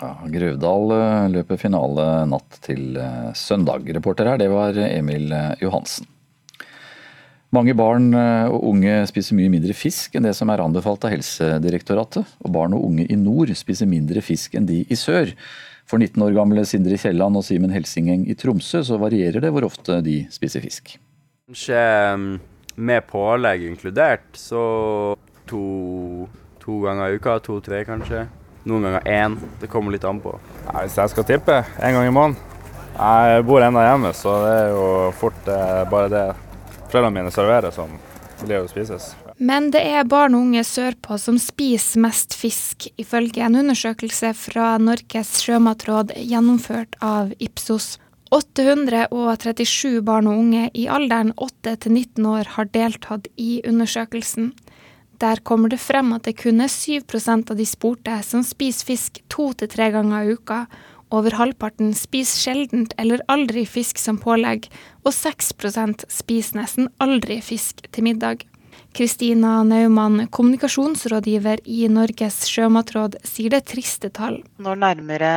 [0.00, 3.84] Ja, Grøvdal eh, løper finale natt til eh, søndag.
[3.96, 6.08] Reporter her, det var Emil eh, Johansen.
[7.50, 12.36] Mange barn og unge spiser mye mindre fisk enn det som er anbefalt av Helsedirektoratet.
[12.46, 15.32] Og barn og unge i nord spiser mindre fisk enn de i sør.
[15.90, 19.66] For 19 år gamle Sindre Kielland og Simen Helsingeng i Tromsø så varierer det hvor
[19.66, 20.94] ofte de spiser fisk.
[21.50, 21.82] Kanskje
[22.14, 22.30] mm,
[22.86, 24.62] med pålegg inkludert, så
[25.50, 25.64] to,
[26.62, 27.40] to ganger i uka.
[27.50, 28.28] To-tre, kanskje.
[28.68, 29.38] Noen ganger én.
[29.60, 30.34] Det kommer litt an på.
[30.66, 32.36] Nei, hvis jeg skal tippe, en gang i måneden.
[33.00, 34.86] Jeg bor ennå hjemme, så det er jo
[35.16, 36.24] fort eh, bare det
[36.90, 37.94] foreldrene mine serverer som
[38.42, 39.14] blir å spises.
[39.40, 44.74] Men det er barn og unge sørpå som spiser mest fisk, ifølge en undersøkelse fra
[44.82, 47.94] Norges sjømatråd gjennomført av Ipsos.
[48.30, 54.52] 837 barn og unge i alderen 8 til 19 år har deltatt i undersøkelsen.
[55.20, 59.20] Der kommer det frem at det kun er 7% av de spurte som spiser fisk
[59.28, 60.62] to til tre ganger i uka.
[61.12, 64.70] Over halvparten spiser sjeldent eller aldri fisk som pålegg,
[65.04, 68.46] og 6% spiser nesten aldri fisk til middag.
[68.96, 74.40] Kristina Naumann, kommunikasjonsrådgiver i Norges sjømatråd, sier det er triste tall.
[74.62, 75.30] Når nærmere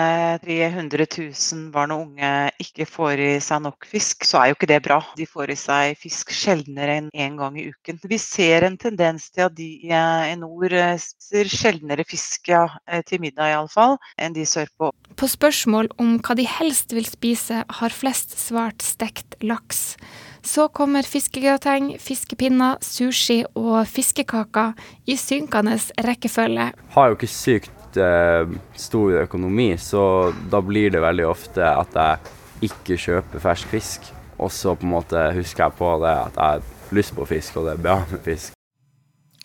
[0.46, 2.32] 300 000 barn og unge
[2.64, 5.02] ikke får i seg nok fisk, så er jo ikke det bra.
[5.20, 8.02] De får i seg fisk sjeldnere enn én en gang i uken.
[8.10, 12.66] Vi ser en tendens til at de i nord spiser sjeldnere fisk, ja,
[13.08, 14.92] til middag iallfall, enn de sørpå.
[15.18, 19.96] På spørsmål om hva de helst vil spise, har flest svart stekt laks.
[20.44, 24.74] Så kommer fiskegrateng, fiskepinner, sushi og fiskekaker
[25.08, 26.66] i synkende rekkefølge.
[26.96, 32.68] Har jo ikke sykt eh, stor økonomi, så da blir det veldig ofte at jeg
[32.70, 34.10] ikke kjøper fersk fisk.
[34.44, 37.62] Og så på en måte husker jeg på det at jeg har lyst på fisk,
[37.62, 38.60] og det er bra med fisk.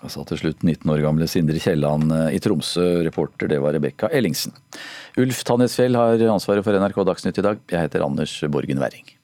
[0.02, 2.88] Og så til slutt 19 år gamle Sindre Kielland eh, i Tromsø.
[3.06, 4.54] Reporter det var Rebekka Ellingsen.
[5.18, 7.62] Ulf Tannesfjell har ansvaret for NRK Dagsnytt i dag.
[7.70, 9.17] Jeg heter Anders Borgen Werring.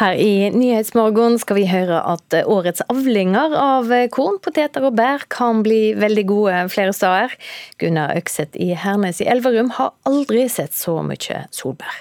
[0.00, 5.58] Her i Nyhetsmorgen skal vi høre at årets avlinger av korn, poteter og bær kan
[5.60, 7.34] bli veldig gode flere steder.
[7.76, 11.98] Gunnar Økseth i Hernes i Elverum har aldri sett så mye solbær.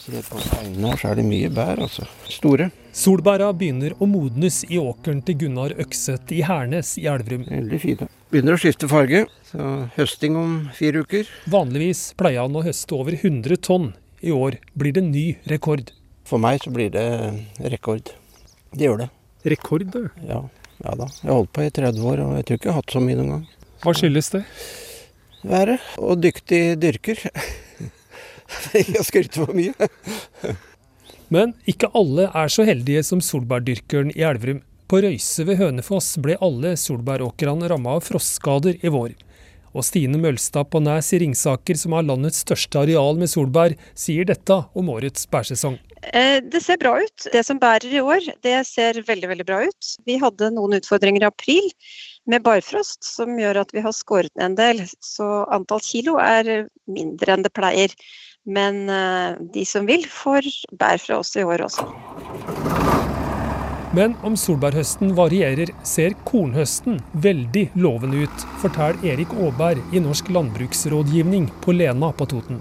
[0.00, 2.08] Se på Einar, så er det mye bær, altså.
[2.34, 2.66] Store.
[2.90, 7.44] Solbæra begynner å modnes i åkeren til Gunnar Økseth i Hernes i Elverum.
[7.46, 8.08] Veldig fine.
[8.34, 11.30] Begynner å skifte farge, så høsting om fire uker.
[11.46, 13.92] Vanligvis pleier han å høste over 100 tonn.
[14.18, 15.94] I år blir det ny rekord.
[16.26, 17.06] For meg så blir det
[17.70, 18.10] rekord.
[18.74, 19.10] Det gjør det.
[19.46, 20.08] Rekord, du?
[20.26, 20.40] Ja,
[20.82, 21.06] ja da.
[21.22, 23.02] Jeg har holdt på i 30 år, og jeg tror ikke jeg har hatt så
[23.04, 23.44] mye noen gang.
[23.84, 24.42] Hva skyldes det?
[25.46, 27.20] Været og dyktig dyrker.
[28.74, 30.56] jeg å skryte for mye.
[31.30, 34.64] Men ikke alle er så heldige som solbærdyrkeren i Elverum.
[34.86, 39.16] På Røyse ved Hønefoss ble alle solbæråkrene ramma av frostskader i vår.
[39.76, 44.26] Og Stine Mølstad på Næs i Ringsaker, som har landets største areal med solbær, sier
[44.26, 45.76] dette om årets bærsesong.
[46.12, 47.28] Eh, det ser bra ut.
[47.32, 49.94] Det som bærer i år, det ser veldig veldig bra ut.
[50.06, 51.66] Vi hadde noen utfordringer i april
[52.30, 54.84] med barfrost, som gjør at vi har skåret ned en del.
[55.02, 57.94] Så antall kilo er mindre enn det pleier.
[58.46, 60.46] Men eh, de som vil, får
[60.78, 61.88] bær fra oss i år også.
[63.96, 71.48] Men om solbærhøsten varierer, ser kornhøsten veldig lovende ut, forteller Erik Aaberg i Norsk landbruksrådgivning
[71.64, 72.60] på Lena på Toten.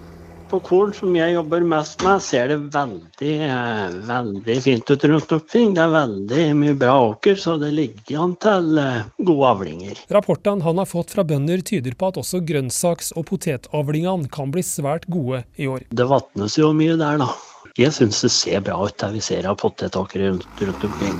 [0.50, 5.32] På korn, som jeg jobber mest med, ser det veldig, eh, veldig fint ut rundt
[5.32, 5.74] omkring.
[5.74, 10.04] Det er veldig mye bra åker, så det ligger an til eh, gode avlinger.
[10.14, 14.62] Rapportene han har fått fra bønder tyder på at også grønnsaks- og potetavlingene kan bli
[14.62, 15.88] svært gode i år.
[15.90, 17.32] Det vatnes jo mye der, da.
[17.76, 21.18] Jeg syns det ser bra ut der vi ser av potetåkre rundt, rundt omkring.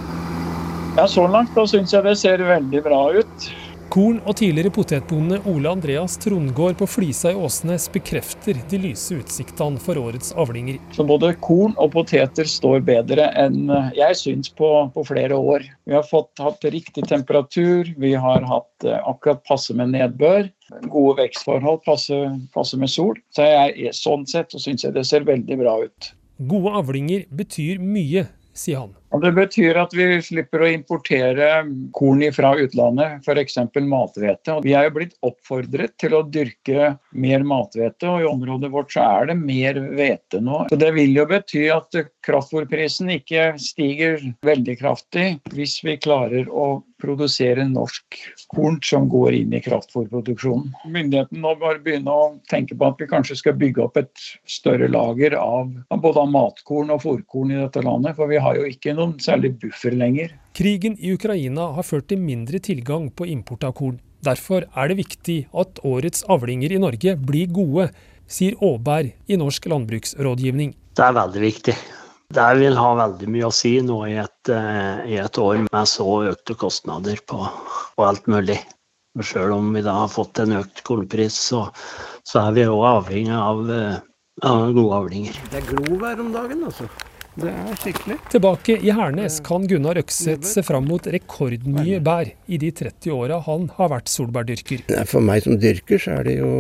[0.96, 3.50] Ja, Så langt da syns jeg det ser veldig bra ut.
[3.94, 9.80] Korn- og tidligere potetbonde Ole Andreas Trondgård på Flisa i Åsnes bekrefter de lyse utsiktene
[9.82, 10.80] for årets avlinger.
[10.96, 15.68] Så både korn og poteter står bedre enn jeg syns på, på flere år.
[15.86, 20.50] Vi har fått hatt riktig temperatur, vi har hatt eh, akkurat passe med nedbør.
[20.90, 22.20] Gode vekstforhold, passe,
[22.58, 23.14] passe med sol.
[23.38, 26.12] Så jeg, sånn sett så syns jeg det ser veldig bra ut.
[26.50, 28.26] Gode avlinger betyr mye,
[28.58, 28.96] sier han.
[29.16, 31.50] Og det betyr at vi slipper å importere
[31.96, 33.56] korn fra utlandet, f.eks.
[33.88, 34.58] mathvete.
[34.66, 39.06] Vi er jo blitt oppfordret til å dyrke mer mathvete, og i området vårt så
[39.06, 40.66] er det mer hvete nå.
[40.72, 41.96] Så Det vil jo bety at
[42.28, 48.18] kraftfôrprisen ikke stiger veldig kraftig hvis vi klarer å produsere norsk
[48.54, 50.72] korn som går inn i kraftfôrproduksjonen.
[50.92, 54.88] Myndighetene nå bare begynne å tenke på at vi kanskje skal bygge opp et større
[54.92, 58.96] lager av, både av matkorn og fòrkorn i dette landet, for vi har jo ikke
[59.06, 60.34] noen særlig buffer lenger.
[60.56, 64.00] Krigen i Ukraina har ført til mindre tilgang på import av korn.
[64.26, 67.90] Derfor er det viktig at årets avlinger i Norge blir gode,
[68.26, 70.74] sier Aaberg i Norsk landbruksrådgivning.
[70.98, 71.76] Det er veldig viktig.
[72.36, 75.90] Det vil ha veldig mye å si nå i et, eh, i et år med
[75.92, 77.44] så økte kostnader på,
[77.96, 78.58] på alt mulig.
[79.24, 81.68] Selv om vi da har fått en økt kornpris, så,
[82.28, 84.00] så er vi òg avhengig av, eh,
[84.42, 85.38] av gode avlinger.
[85.52, 86.90] Det er glovær om dagen, altså.
[87.36, 88.16] Det er skikkelig.
[88.32, 93.42] Tilbake i Hernes kan Gunnar Økseth se fram mot rekordmye bær i de 30 åra
[93.44, 94.86] han har vært solbærdyrker.
[95.12, 96.52] For meg som dyrker, så er det jo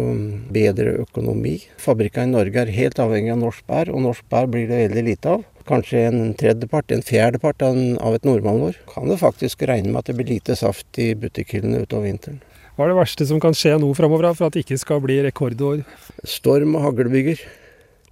[0.56, 1.58] bedre økonomi.
[1.80, 5.06] Fabrikka i Norge er helt avhengig av norsk bær, og norsk bær blir det veldig
[5.08, 5.46] lite av.
[5.66, 8.76] Kanskje en tredjepart, en fjerdepart av et normalår.
[8.92, 12.44] Kan det faktisk regne med at det blir lite saft i butikkhyllene utover vinteren.
[12.76, 15.22] Hva er det verste som kan skje nå framover for at det ikke skal bli
[15.24, 15.86] rekordår?
[16.28, 17.40] Storm og haglbyger.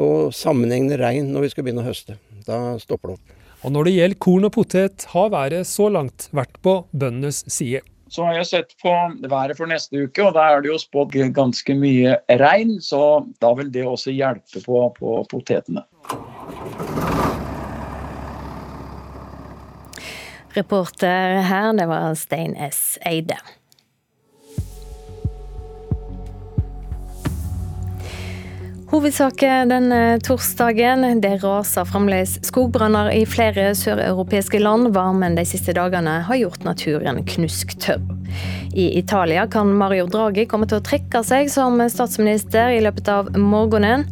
[0.02, 2.16] Og sammenhengende regn når vi skal begynne å høste.
[2.48, 3.40] Da stopper det opp.
[3.64, 7.80] Og når det gjelder korn og potet, har været så langt vært på bøndenes side.
[8.14, 8.92] Så har jeg sett på
[9.26, 12.76] været for neste uke, og da er det jo spådd ganske mye regn.
[12.84, 13.00] Så
[13.42, 15.86] da vil det også hjelpe på, på potetene.
[20.54, 23.00] Reporter her, det var Stein S.
[23.10, 23.40] Eide.
[28.94, 31.22] Hovedsaken denne torsdagen.
[31.22, 34.92] Det raser fremdeles skogbranner i flere søreuropeiske land.
[34.94, 38.04] Varmen de siste dagene har gjort naturen knusktørr.
[38.78, 43.34] I Italia kan Mario Draghi komme til å trekke seg som statsminister i løpet av
[43.34, 44.06] morgenen.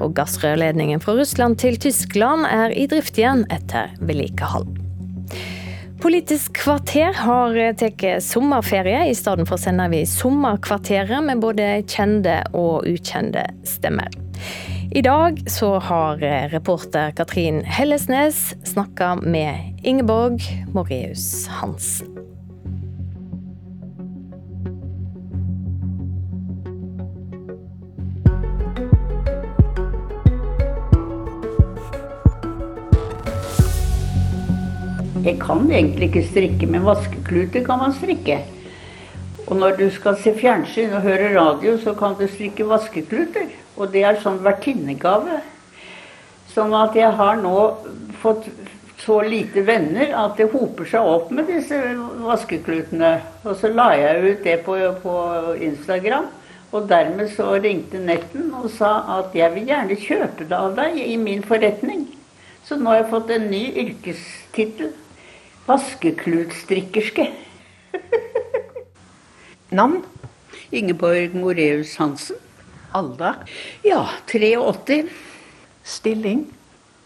[0.00, 4.72] Og gassrørledningen fra Russland til Tyskland er i drift igjen etter vedlikehold.
[6.00, 9.04] Politisk kvarter har tatt sommerferie.
[9.12, 14.21] I stedet for sender vi Sommerkvarteret med både kjente og ukjente stemmer.
[14.92, 16.18] I dag så har
[16.52, 20.40] reporter Katrin Hellesnes snakka med Ingeborg
[20.74, 22.22] Moreus Hansen.
[35.22, 38.40] Jeg kan egentlig ikke strikke, men vaskekluter kan man strikke.
[39.46, 43.61] Og når du skal se fjernsyn og høre radio, så kan du strikke vaskekluter.
[43.76, 45.40] Og det er sånn vertinnegave.
[46.52, 47.56] Sånn at jeg har nå
[48.20, 48.48] fått
[49.02, 51.78] så lite venner at det hoper seg opp med disse
[52.22, 53.16] vaskeklutene.
[53.42, 55.16] Og så la jeg ut det på, på
[55.58, 56.28] Instagram.
[56.72, 61.00] Og dermed så ringte Netten og sa at jeg vil gjerne kjøpe det av deg
[61.04, 62.06] i min forretning.
[62.64, 64.92] Så nå har jeg fått en ny yrkestittel.
[65.66, 67.26] Vaskeklutstrikkerske.
[69.78, 70.00] Navn?
[70.72, 72.40] Ingeborg Moreus Hansen.
[72.92, 73.34] Alder?
[73.82, 75.04] Ja, 83.
[75.84, 76.46] Stilling?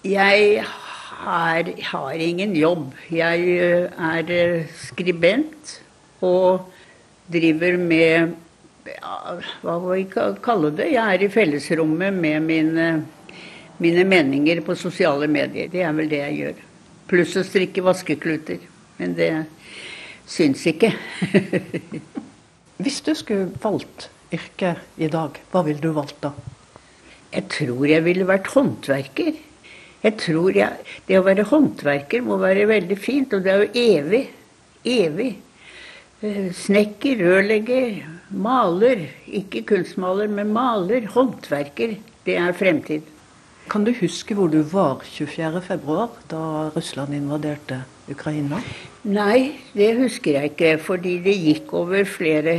[0.07, 2.91] Jeg har, har ingen jobb.
[3.11, 4.32] Jeg er
[4.76, 5.76] skribent
[6.24, 6.66] og
[7.32, 8.34] driver med
[8.87, 10.91] ja, Hva må vi kalle det?
[10.95, 12.89] Jeg er i fellesrommet med mine,
[13.82, 15.70] mine meninger på sosiale medier.
[15.72, 16.61] Det er vel det jeg gjør.
[17.11, 18.62] Pluss å strikke vaskekluter.
[18.99, 19.30] Men det
[20.26, 20.93] syns ikke.
[22.82, 26.33] Hvis du skulle valgt yrke i dag, hva ville du valgt da?
[27.33, 29.35] Jeg tror jeg ville vært håndverker.
[30.03, 33.70] Jeg tror jeg, Det å være håndverker må være veldig fint, og det er jo
[33.74, 34.22] evig.
[34.85, 35.33] Evig.
[36.55, 39.09] Snekker, rørlegger, maler.
[39.27, 41.09] Ikke kunstmaler, men maler.
[41.12, 41.97] Håndverker.
[42.24, 43.03] Det er fremtid.
[43.68, 48.61] Kan du huske hvor du var 24.2, da Russland invaderte Ukraina?
[49.07, 50.73] Nei, det husker jeg ikke.
[50.83, 52.59] Fordi det gikk over flere,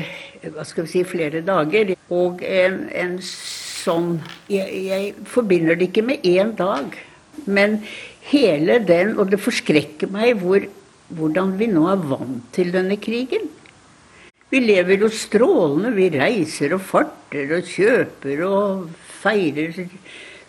[0.53, 1.91] hva skal vi si, flere dager.
[2.13, 4.13] Og en, en sånn
[4.51, 6.95] jeg, jeg forbinder det ikke med én dag.
[7.45, 7.81] Men
[8.31, 10.63] hele den Og det forskrekker meg hvor,
[11.15, 13.51] hvordan vi nå er vant til denne krigen.
[14.47, 15.91] Vi lever jo strålende.
[15.99, 18.87] Vi reiser og farter og kjøper og
[19.19, 19.75] feirer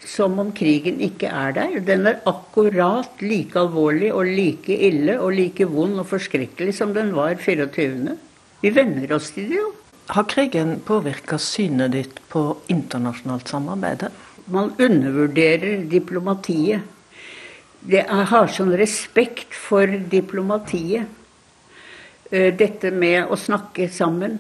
[0.09, 1.81] som om krigen ikke er der.
[1.85, 7.13] Den er akkurat like alvorlig og like ille og like vond og forskrekkelig som den
[7.17, 8.17] var 24.
[8.63, 9.69] Vi venner oss til det jo.
[10.09, 14.07] Har krigen påvirka synet ditt på internasjonalt samarbeid?
[14.49, 16.81] Man undervurderer diplomatiet.
[17.85, 21.05] Det er, har sånn respekt for diplomatiet.
[22.33, 24.39] Eh, dette med å snakke sammen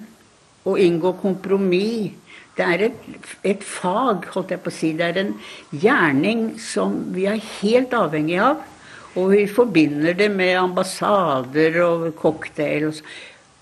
[0.68, 2.16] og inngå kompromiss
[2.58, 3.02] det er et,
[3.46, 4.88] et, fag, holdt jeg på å si.
[4.98, 5.34] Det er en
[5.70, 8.64] gjerning som vi er helt avhengig av.
[9.14, 12.90] Og vi forbinder det med ambassader og cocktail.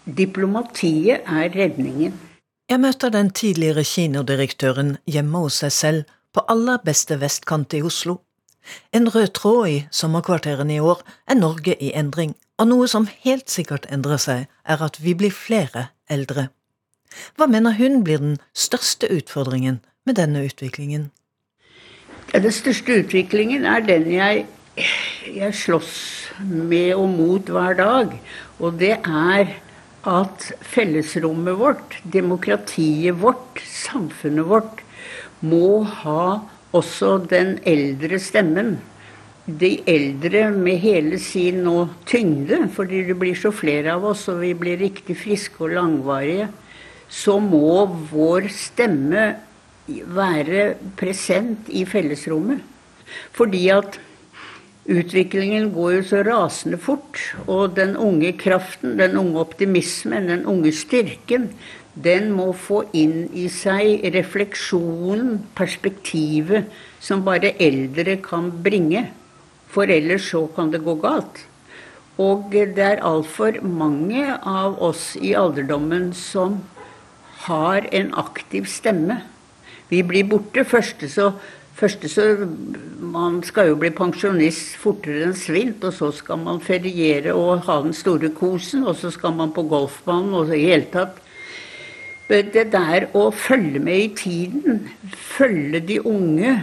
[0.07, 2.17] Diplomatiet er redningen.
[2.73, 8.23] Jeg møter den tidligere kinodirektøren hjemme hos seg selv på aller beste vestkant i Oslo.
[8.97, 13.53] En rød tråd i sommerkvarterene i år er Norge i endring, og noe som helt
[13.53, 16.49] sikkert endrer seg, er at vi blir flere eldre.
[17.37, 21.11] Hva mener hun blir den største utfordringen med denne utviklingen?
[22.33, 24.47] Den største utviklingen er den jeg,
[25.31, 25.95] jeg slåss
[26.43, 28.17] med og mot hver dag.
[28.59, 29.55] Og det er
[30.07, 34.83] at fellesrommet vårt, demokratiet vårt, samfunnet vårt,
[35.41, 36.43] må ha
[36.77, 38.77] også den eldre stemmen.
[39.47, 44.43] De eldre med hele sin nå tyngde, fordi det blir så flere av oss, og
[44.43, 46.49] vi blir riktig friske og langvarige
[47.09, 49.29] så må vår stemme
[49.87, 52.63] være present i fellesrommet.
[53.37, 53.99] Fordi at
[54.87, 57.21] utviklingen går jo så rasende fort.
[57.47, 61.51] Og den unge kraften, den unge optimismen, den unge styrken,
[61.97, 66.67] den må få inn i seg refleksjonen, perspektivet,
[67.01, 69.07] som bare eldre kan bringe.
[69.73, 71.47] For ellers så kan det gå galt.
[72.21, 76.63] Og det er altfor mange av oss i alderdommen som
[77.47, 79.21] har en aktiv stemme.
[79.91, 80.65] Vi blir borte.
[80.67, 81.31] Første så,
[81.77, 82.25] første så
[83.01, 87.81] Man skal jo bli pensjonist fortere enn svint, og så skal man feriere og ha
[87.85, 91.23] den store kosen, og så skal man på golfbanen og i hele tatt.
[92.27, 96.57] Det der å følge med i tiden, følge de unge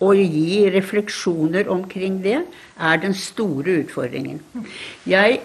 [0.00, 2.38] og gi refleksjoner omkring det,
[2.80, 4.40] er den store utfordringen.
[5.04, 5.42] Jeg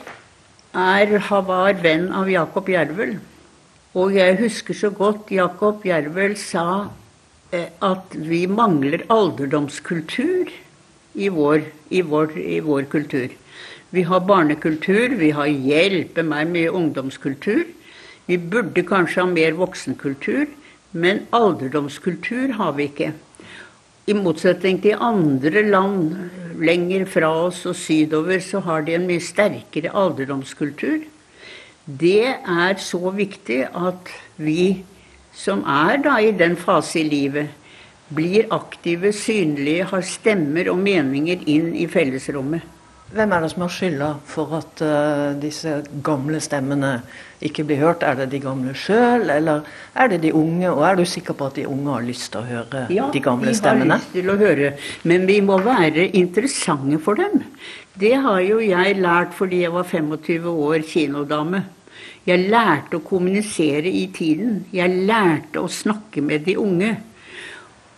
[0.72, 3.18] er, var venn av Jakob Jervel.
[3.96, 6.92] Og jeg husker så godt Jakob Jervel sa
[7.56, 10.52] eh, at vi mangler alderdomskultur
[11.16, 11.64] i vår,
[11.96, 13.32] i vår, i vår kultur.
[13.96, 17.64] Vi har barnekultur, vi har hjelpe meg med ungdomskultur.
[18.28, 20.50] Vi burde kanskje ha mer voksenkultur,
[20.92, 23.14] men alderdomskultur har vi ikke.
[24.12, 29.24] I motsetning til andre land lenger fra oss og sydover, så har de en mye
[29.24, 31.06] sterkere alderdomskultur.
[31.86, 34.10] Det er så viktig at
[34.42, 34.84] vi
[35.36, 37.52] som er da i den fase i livet,
[38.16, 42.72] blir aktive, synlige, har stemmer og meninger inn i fellesrommet.
[43.16, 46.96] Hvem er det som har skylda for at uh, disse gamle stemmene
[47.46, 48.04] ikke blir hørt?
[48.04, 49.62] Er det de gamle sjøl, eller
[49.94, 50.72] er det de unge?
[50.72, 53.22] Og er du sikker på at de unge har lyst til å høre ja, de
[53.24, 54.00] gamle stemmene?
[54.02, 54.74] Ja, de har lyst til å høre,
[55.06, 57.46] men vi må være interessante for dem.
[57.94, 61.66] Det har jo jeg lært fordi jeg var 25 år kinodame.
[62.26, 64.64] Jeg lærte å kommunisere i tiden.
[64.74, 66.96] Jeg lærte å snakke med de unge.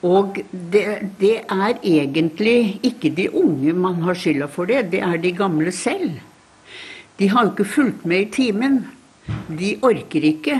[0.08, 0.84] Og det,
[1.20, 5.72] det, er egentlig ikke de unge man har skylda for det, det er de gamle
[5.74, 6.20] selv.
[7.18, 8.78] De har jo ikke fulgt med i timen.
[9.48, 10.60] De orker ikke.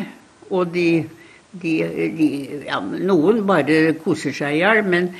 [0.50, 1.04] Og de,
[1.52, 1.74] de,
[2.18, 2.30] de
[2.66, 5.12] ja, Noen bare koser seg i hjel, men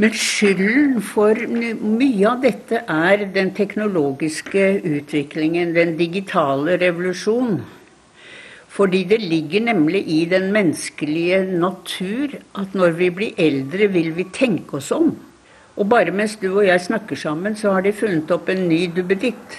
[0.00, 7.58] men skylden for mye av dette er den teknologiske utviklingen, den digitale revolusjon.
[8.70, 14.24] Fordi det ligger nemlig i den menneskelige natur at når vi blir eldre, vil vi
[14.32, 15.10] tenke oss om.
[15.76, 18.86] Og bare mens du og jeg snakker sammen, så har de funnet opp en ny
[18.96, 19.58] duppeditt.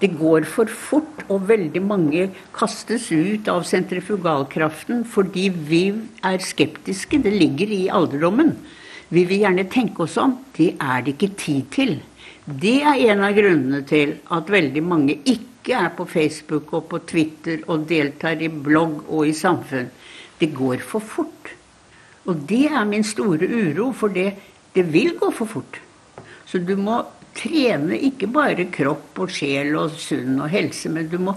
[0.00, 5.84] Det går for fort, og veldig mange kastes ut av sentrifugalkraften fordi vi
[6.24, 7.20] er skeptiske.
[7.20, 8.54] Det ligger i alderdommen.
[9.08, 10.34] Vi vil gjerne tenke oss om.
[10.56, 11.96] Det er det ikke tid til.
[12.46, 17.00] Det er en av grunnene til at veldig mange ikke er på Facebook og på
[17.10, 19.90] Twitter og deltar i blogg og i samfunn.
[20.38, 21.52] Det går for fort.
[22.26, 24.32] Og det er min store uro, for det,
[24.74, 25.80] det vil gå for fort.
[26.46, 27.00] Så du må
[27.36, 31.36] trene ikke bare kropp og sjel og sunn og helse, men du må,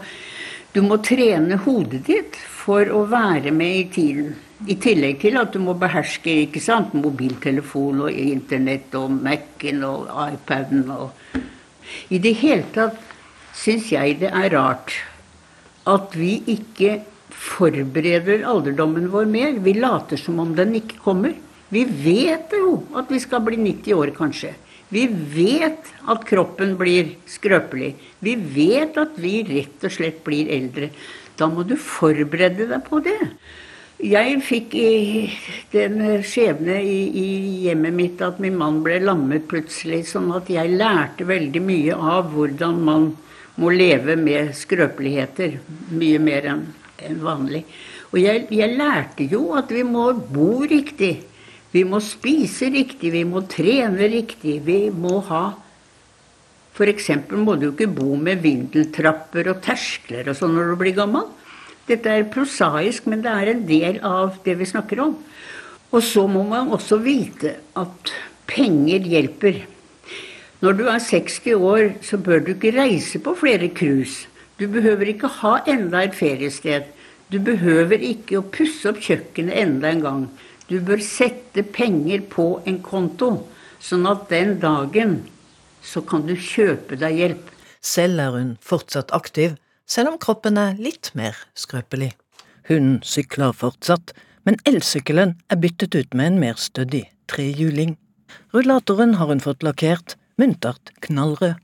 [0.74, 2.38] du må trene hodet ditt
[2.70, 4.34] for å være med i tiden.
[4.70, 10.10] I tillegg til at du må beherske ikke sant, mobiltelefon og internett og Mac-en og
[10.28, 11.40] iPaden og
[12.14, 13.00] I det hele tatt
[13.58, 14.94] syns jeg det er rart
[15.90, 17.00] at vi ikke
[17.34, 19.56] forbereder alderdommen vår mer.
[19.66, 21.34] Vi later som om den ikke kommer.
[21.74, 24.54] Vi vet jo at vi skal bli 90 år, kanskje.
[24.94, 27.96] Vi vet at kroppen blir skrøpelig.
[28.26, 30.92] Vi vet at vi rett og slett blir eldre.
[31.40, 33.20] Da må du forberede deg på det.
[34.00, 34.76] Jeg fikk
[35.74, 37.30] den skjebne i, i,
[37.66, 42.30] hjemmet mitt at min mann ble lammet plutselig, sånn at jeg lærte veldig mye av
[42.32, 43.10] hvordan man
[43.60, 45.58] må leve med skrøpeligheter.
[45.92, 46.64] Mye mer enn
[47.10, 47.66] en vanlig.
[48.14, 51.18] Og jeg, jeg lærte jo at vi må bo riktig.
[51.76, 54.62] Vi må spise riktig, vi må trene riktig.
[54.66, 55.44] Vi må ha
[56.80, 57.10] F.eks.
[57.36, 61.26] må du ikke bo med vindeltrapper og terskler og sånn når du blir gammel.
[61.90, 65.18] Dette er prosaisk, men det er en del av det vi snakker om.
[65.92, 68.14] Og så må man også vite at
[68.48, 69.66] penger hjelper.
[70.64, 74.30] Når du er 60 år, så bør du ikke reise på flere cruise.
[74.60, 76.88] Du behøver ikke ha enda et feriested.
[77.28, 80.24] Du behøver ikke å pusse opp kjøkkenet enda en gang.
[80.72, 83.34] Du bør sette penger på en konto,
[83.84, 85.20] sånn at den dagen
[85.82, 87.52] så kan du kjøpe deg hjelp.
[87.82, 89.56] Selv er hun fortsatt aktiv,
[89.90, 92.12] selv om kroppen er litt mer skrøpelig.
[92.70, 94.14] Hun sykler fortsatt,
[94.46, 97.96] men elsykkelen er byttet ut med en mer stødig trehjuling.
[98.54, 101.58] Rullatoren har hun fått lakkert, muntert knallrød.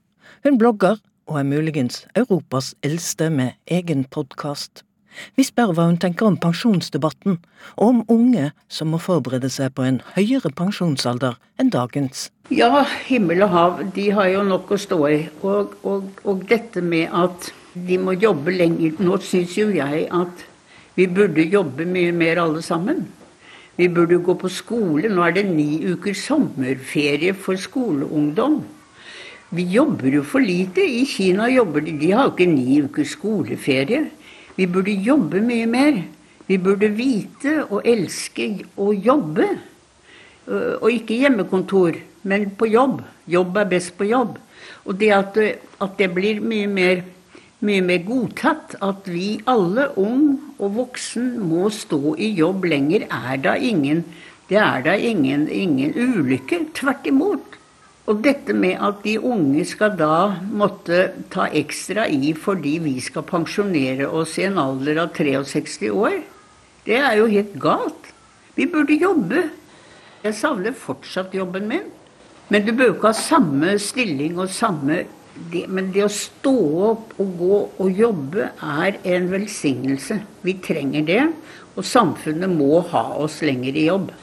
[0.46, 0.98] Hun blogger
[1.30, 4.84] og er muligens Europas eldste med egen podkast.
[5.36, 7.40] Vi spør hva hun tenker om pensjonsdebatten,
[7.76, 12.30] og om unge som må forberede seg på en høyere pensjonsalder enn dagens.
[12.54, 15.20] Ja, himmel og hav, de har jo nok å stå i.
[15.42, 20.46] Og, og, og dette med at de må jobbe lenger Nå syns jo jeg at
[20.96, 23.04] vi burde jobbe mye mer alle sammen.
[23.76, 25.10] Vi burde gå på skole.
[25.12, 28.62] Nå er det ni uker sommerferie for skoleungdom.
[29.56, 30.86] Vi jobber jo for lite.
[30.86, 34.06] I Kina jobber de De har jo ikke ni uker skoleferie.
[34.56, 36.04] Vi burde jobbe mye mer.
[36.48, 39.48] Vi burde vite og elske å jobbe.
[40.48, 43.02] Øh, og ikke hjemmekontor, men på jobb.
[43.28, 44.38] Jobb er best på jobb.
[44.86, 45.38] Og det at,
[45.82, 47.04] at det blir mye mer
[47.66, 53.42] mye mer godtatt at vi alle, ung og voksen, må stå i jobb lenger, er
[53.42, 54.06] da ingen
[54.46, 56.68] Det er da ingen, ingen ulykke.
[56.78, 57.55] Tvert imot.
[58.06, 63.26] Og dette med at de unge skal da måtte ta ekstra i fordi vi skal
[63.26, 66.20] pensjonere oss i en alder av 63 år,
[66.86, 68.12] det er jo helt galt.
[68.56, 69.48] Vi burde jobbe.
[70.22, 71.88] Jeg savner fortsatt jobben min.
[72.54, 75.02] Men du bør ikke ha samme stilling og samme
[75.52, 76.54] det, men det å stå
[76.92, 80.20] opp og gå og jobbe er en velsignelse.
[80.46, 81.24] Vi trenger det,
[81.76, 84.14] og samfunnet må ha oss lenger i jobb.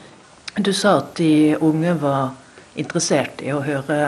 [0.63, 2.31] Du sa at de unge var
[2.79, 3.99] interessert i å høre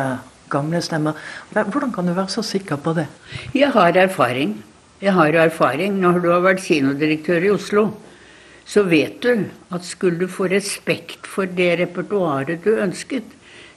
[0.52, 1.18] gamle stemmer.
[1.54, 3.08] Hvordan kan du være så sikker på det?
[3.56, 4.58] Jeg har erfaring.
[5.02, 6.00] Jeg har erfaring.
[6.02, 7.88] Når du har vært kinodirektør i Oslo,
[8.66, 13.26] så vet du at skulle du få respekt for det repertoaret du ønsket,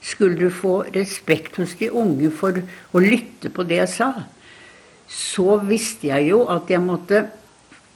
[0.01, 2.55] skulle du få respekt hos de unge for
[2.95, 4.09] å lytte på det jeg sa,
[5.09, 7.25] så visste jeg jo at jeg måtte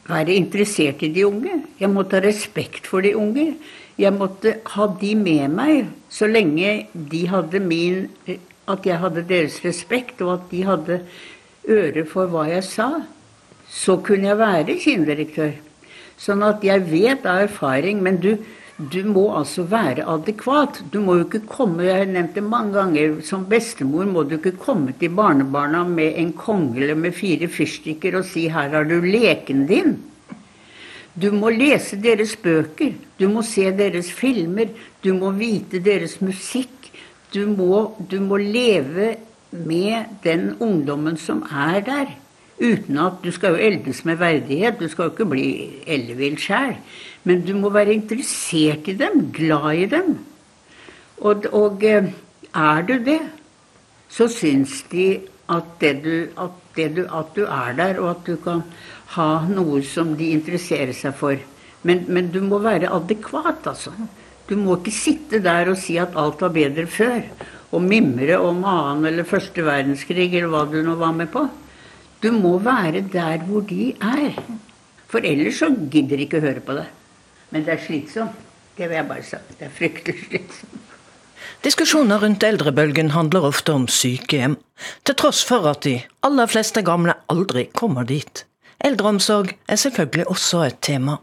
[0.10, 1.62] være interessert i de unge.
[1.80, 3.54] Jeg måtte ha respekt for de unge.
[4.00, 8.08] Jeg måtte ha de med meg så lenge de hadde min
[8.64, 11.02] At jeg hadde deres respekt, og at de hadde
[11.68, 12.88] øre for hva jeg sa.
[13.68, 15.58] Så kunne jeg være kinndirektør.
[16.16, 18.00] Sånn at jeg vet av erfaring.
[18.06, 18.38] Men du,
[18.78, 20.80] du må altså være adekvat.
[20.94, 23.20] Du må jo ikke komme Jeg har nevnt det mange ganger.
[23.28, 28.26] Som bestemor må du ikke komme til barnebarna med en kongle med fire fyrstikker og
[28.32, 29.98] si 'her har du leken din'.
[31.14, 32.96] Du må lese deres bøker.
[33.20, 34.72] Du må se deres filmer.
[35.04, 36.90] Du må vite deres musikk.
[37.34, 39.16] Du må, du må leve
[39.54, 42.14] med den ungdommen som er der.
[42.62, 44.80] Uten at du skal jo eldes med verdighet.
[44.80, 45.48] Du skal jo ikke bli
[45.86, 46.78] ellevill sjæl.
[47.24, 50.18] Men du må være interessert i dem, glad i dem.
[51.22, 52.10] Og, og eh,
[52.54, 53.20] er du det,
[54.10, 58.28] så syns de at, det du, at, det du, at, du, er der, og at
[58.28, 58.64] du kan
[59.16, 61.40] ha noe som de interesserer seg for.
[61.84, 63.94] Men, men du må være adekvat, altså.
[64.50, 67.22] Du må ikke sitte der og si at alt var bedre før.
[67.74, 71.48] Og mimre om annen eller første verdenskrig eller hva du nå var med på.
[72.24, 74.38] Du må være der hvor de er.
[75.12, 76.88] For ellers så gidder de ikke å høre på det.
[77.52, 78.40] Men det er slitsomt.
[78.74, 79.40] Det vil jeg bare si.
[79.60, 80.80] Det er fryktelig slitsomt.
[81.64, 84.58] Diskusjoner rundt eldrebølgen handler ofte om sykehjem,
[85.08, 88.44] til tross for at de aller fleste gamle aldri kommer dit.
[88.84, 91.22] Eldreomsorg er selvfølgelig også et tema.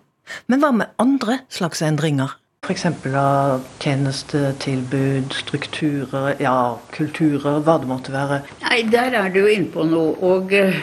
[0.49, 2.37] Men hva med andre slags endringer?
[2.65, 2.87] F.eks.
[3.17, 8.41] av tjenestetilbud, strukturer, ja, kulturer, hva det måtte være.
[8.65, 10.17] Nei, der er du inne på noe.
[10.25, 10.81] Og uh,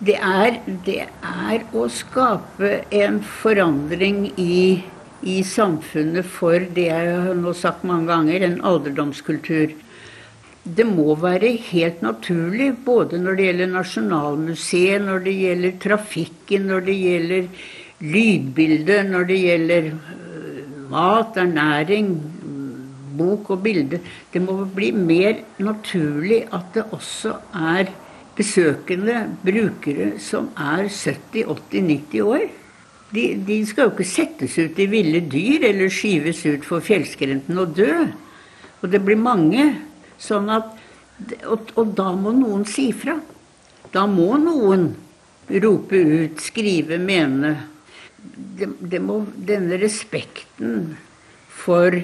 [0.00, 4.80] Det er, det er å skape en forandring i,
[5.20, 9.76] i samfunnet for det jeg har nå sagt mange ganger, en alderdomskultur.
[10.76, 16.84] Det må være helt naturlig, både når det gjelder Nasjonalmuseet, når det gjelder trafikken, når
[16.86, 17.48] det gjelder
[18.00, 20.60] lydbildet, når det gjelder øh,
[20.92, 22.12] mat, ernæring,
[23.18, 24.00] bok og bilde.
[24.32, 27.90] Det må bli mer naturlig at det også er
[28.36, 32.48] besøkende brukere som er 70-80-90 år.
[33.10, 37.58] De, de, skal jo ikke settes ut i ville dyr eller skyves ut for fjellskrenten
[37.58, 38.04] og dø.
[38.80, 39.64] Og det blir mange.
[40.20, 40.72] Sånn at,
[41.48, 43.16] og, og da må noen si fra.
[43.94, 44.90] Da må noen
[45.50, 47.54] rope ut, skrive, mene.
[48.20, 50.92] Det, det må, denne respekten
[51.60, 51.96] for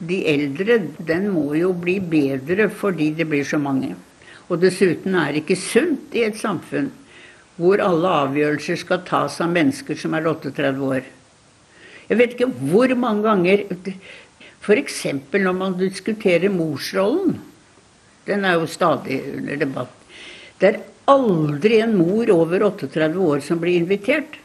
[0.00, 3.92] de eldre, den må jo bli bedre fordi det blir så mange.
[4.48, 6.88] Og dessuten er det ikke sunt i et samfunn
[7.60, 11.04] hvor alle avgjørelser skal tas av mennesker som er 38 år.
[12.08, 13.64] Jeg vet ikke hvor mange ganger
[14.60, 15.04] F.eks.
[15.36, 17.36] når man diskuterer morsrollen.
[18.28, 19.96] Den er jo stadig under debatt.
[20.60, 24.38] Det er aldri en mor over 38 år som blir invitert.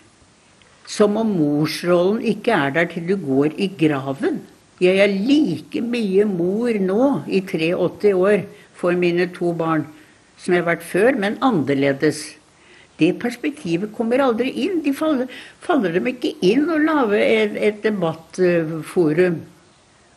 [0.88, 4.44] Som om morsrollen ikke er der til du går i graven.
[4.82, 8.44] Jeg er like mye mor nå, i 83 år,
[8.76, 9.86] for mine to barn
[10.38, 12.26] som jeg har vært før, men annerledes.
[13.00, 14.82] Det perspektivet kommer aldri inn.
[14.84, 15.32] De faller,
[15.64, 19.42] faller dem ikke inn å lage et, et debattforum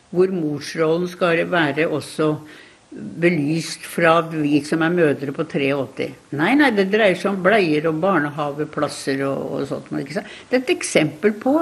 [0.09, 2.31] hvor morsrollen skal være også
[2.89, 6.07] belyst fra vi som er mødre på 83.
[6.39, 9.91] Nei, nei, det dreier seg om bleier og barnehageplasser og, og sånt.
[9.93, 11.53] Det er et eksempel på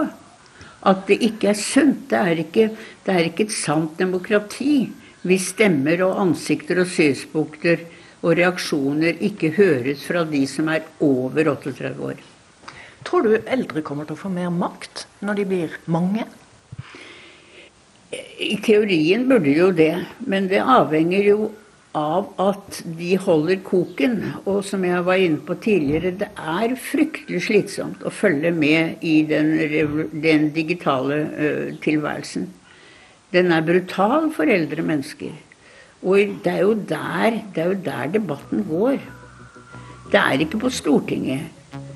[0.88, 2.08] at det ikke er sunt.
[2.12, 2.70] Det er ikke,
[3.04, 4.88] det er ikke et sant demokrati
[5.28, 7.84] hvis stemmer og ansikter og synspunkter
[8.24, 12.22] og reaksjoner ikke høres fra de som er over 38 år.
[13.08, 16.24] Tror du eldre kommer til å få mer makt når de blir mange?
[18.14, 21.50] I teorien burde jo det, men det avhenger jo
[21.98, 24.20] av at de holder koken.
[24.46, 29.20] Og som jeg var inne på tidligere, det er fryktelig slitsomt å følge med i
[29.28, 29.52] den,
[30.24, 32.48] den digitale uh, tilværelsen.
[33.34, 35.36] Den er brutal for eldre mennesker.
[36.06, 39.02] Og det er, der, det er jo der, debatten går.
[40.14, 41.50] Det er ikke på Stortinget.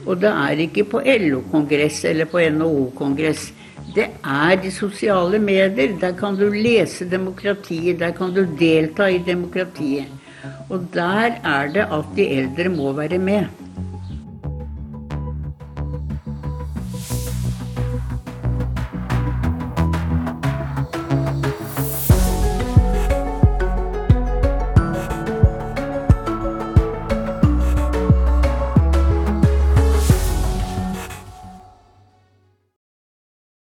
[0.09, 3.51] Og det er ikke på LO-kongress eller på NHO-kongress.
[3.95, 5.97] Det er de sosiale medier.
[5.99, 7.99] Der kan du lese demokratiet.
[7.99, 10.07] Der kan du delta i demokratiet.
[10.69, 13.45] Og der er det at de eldre må være med.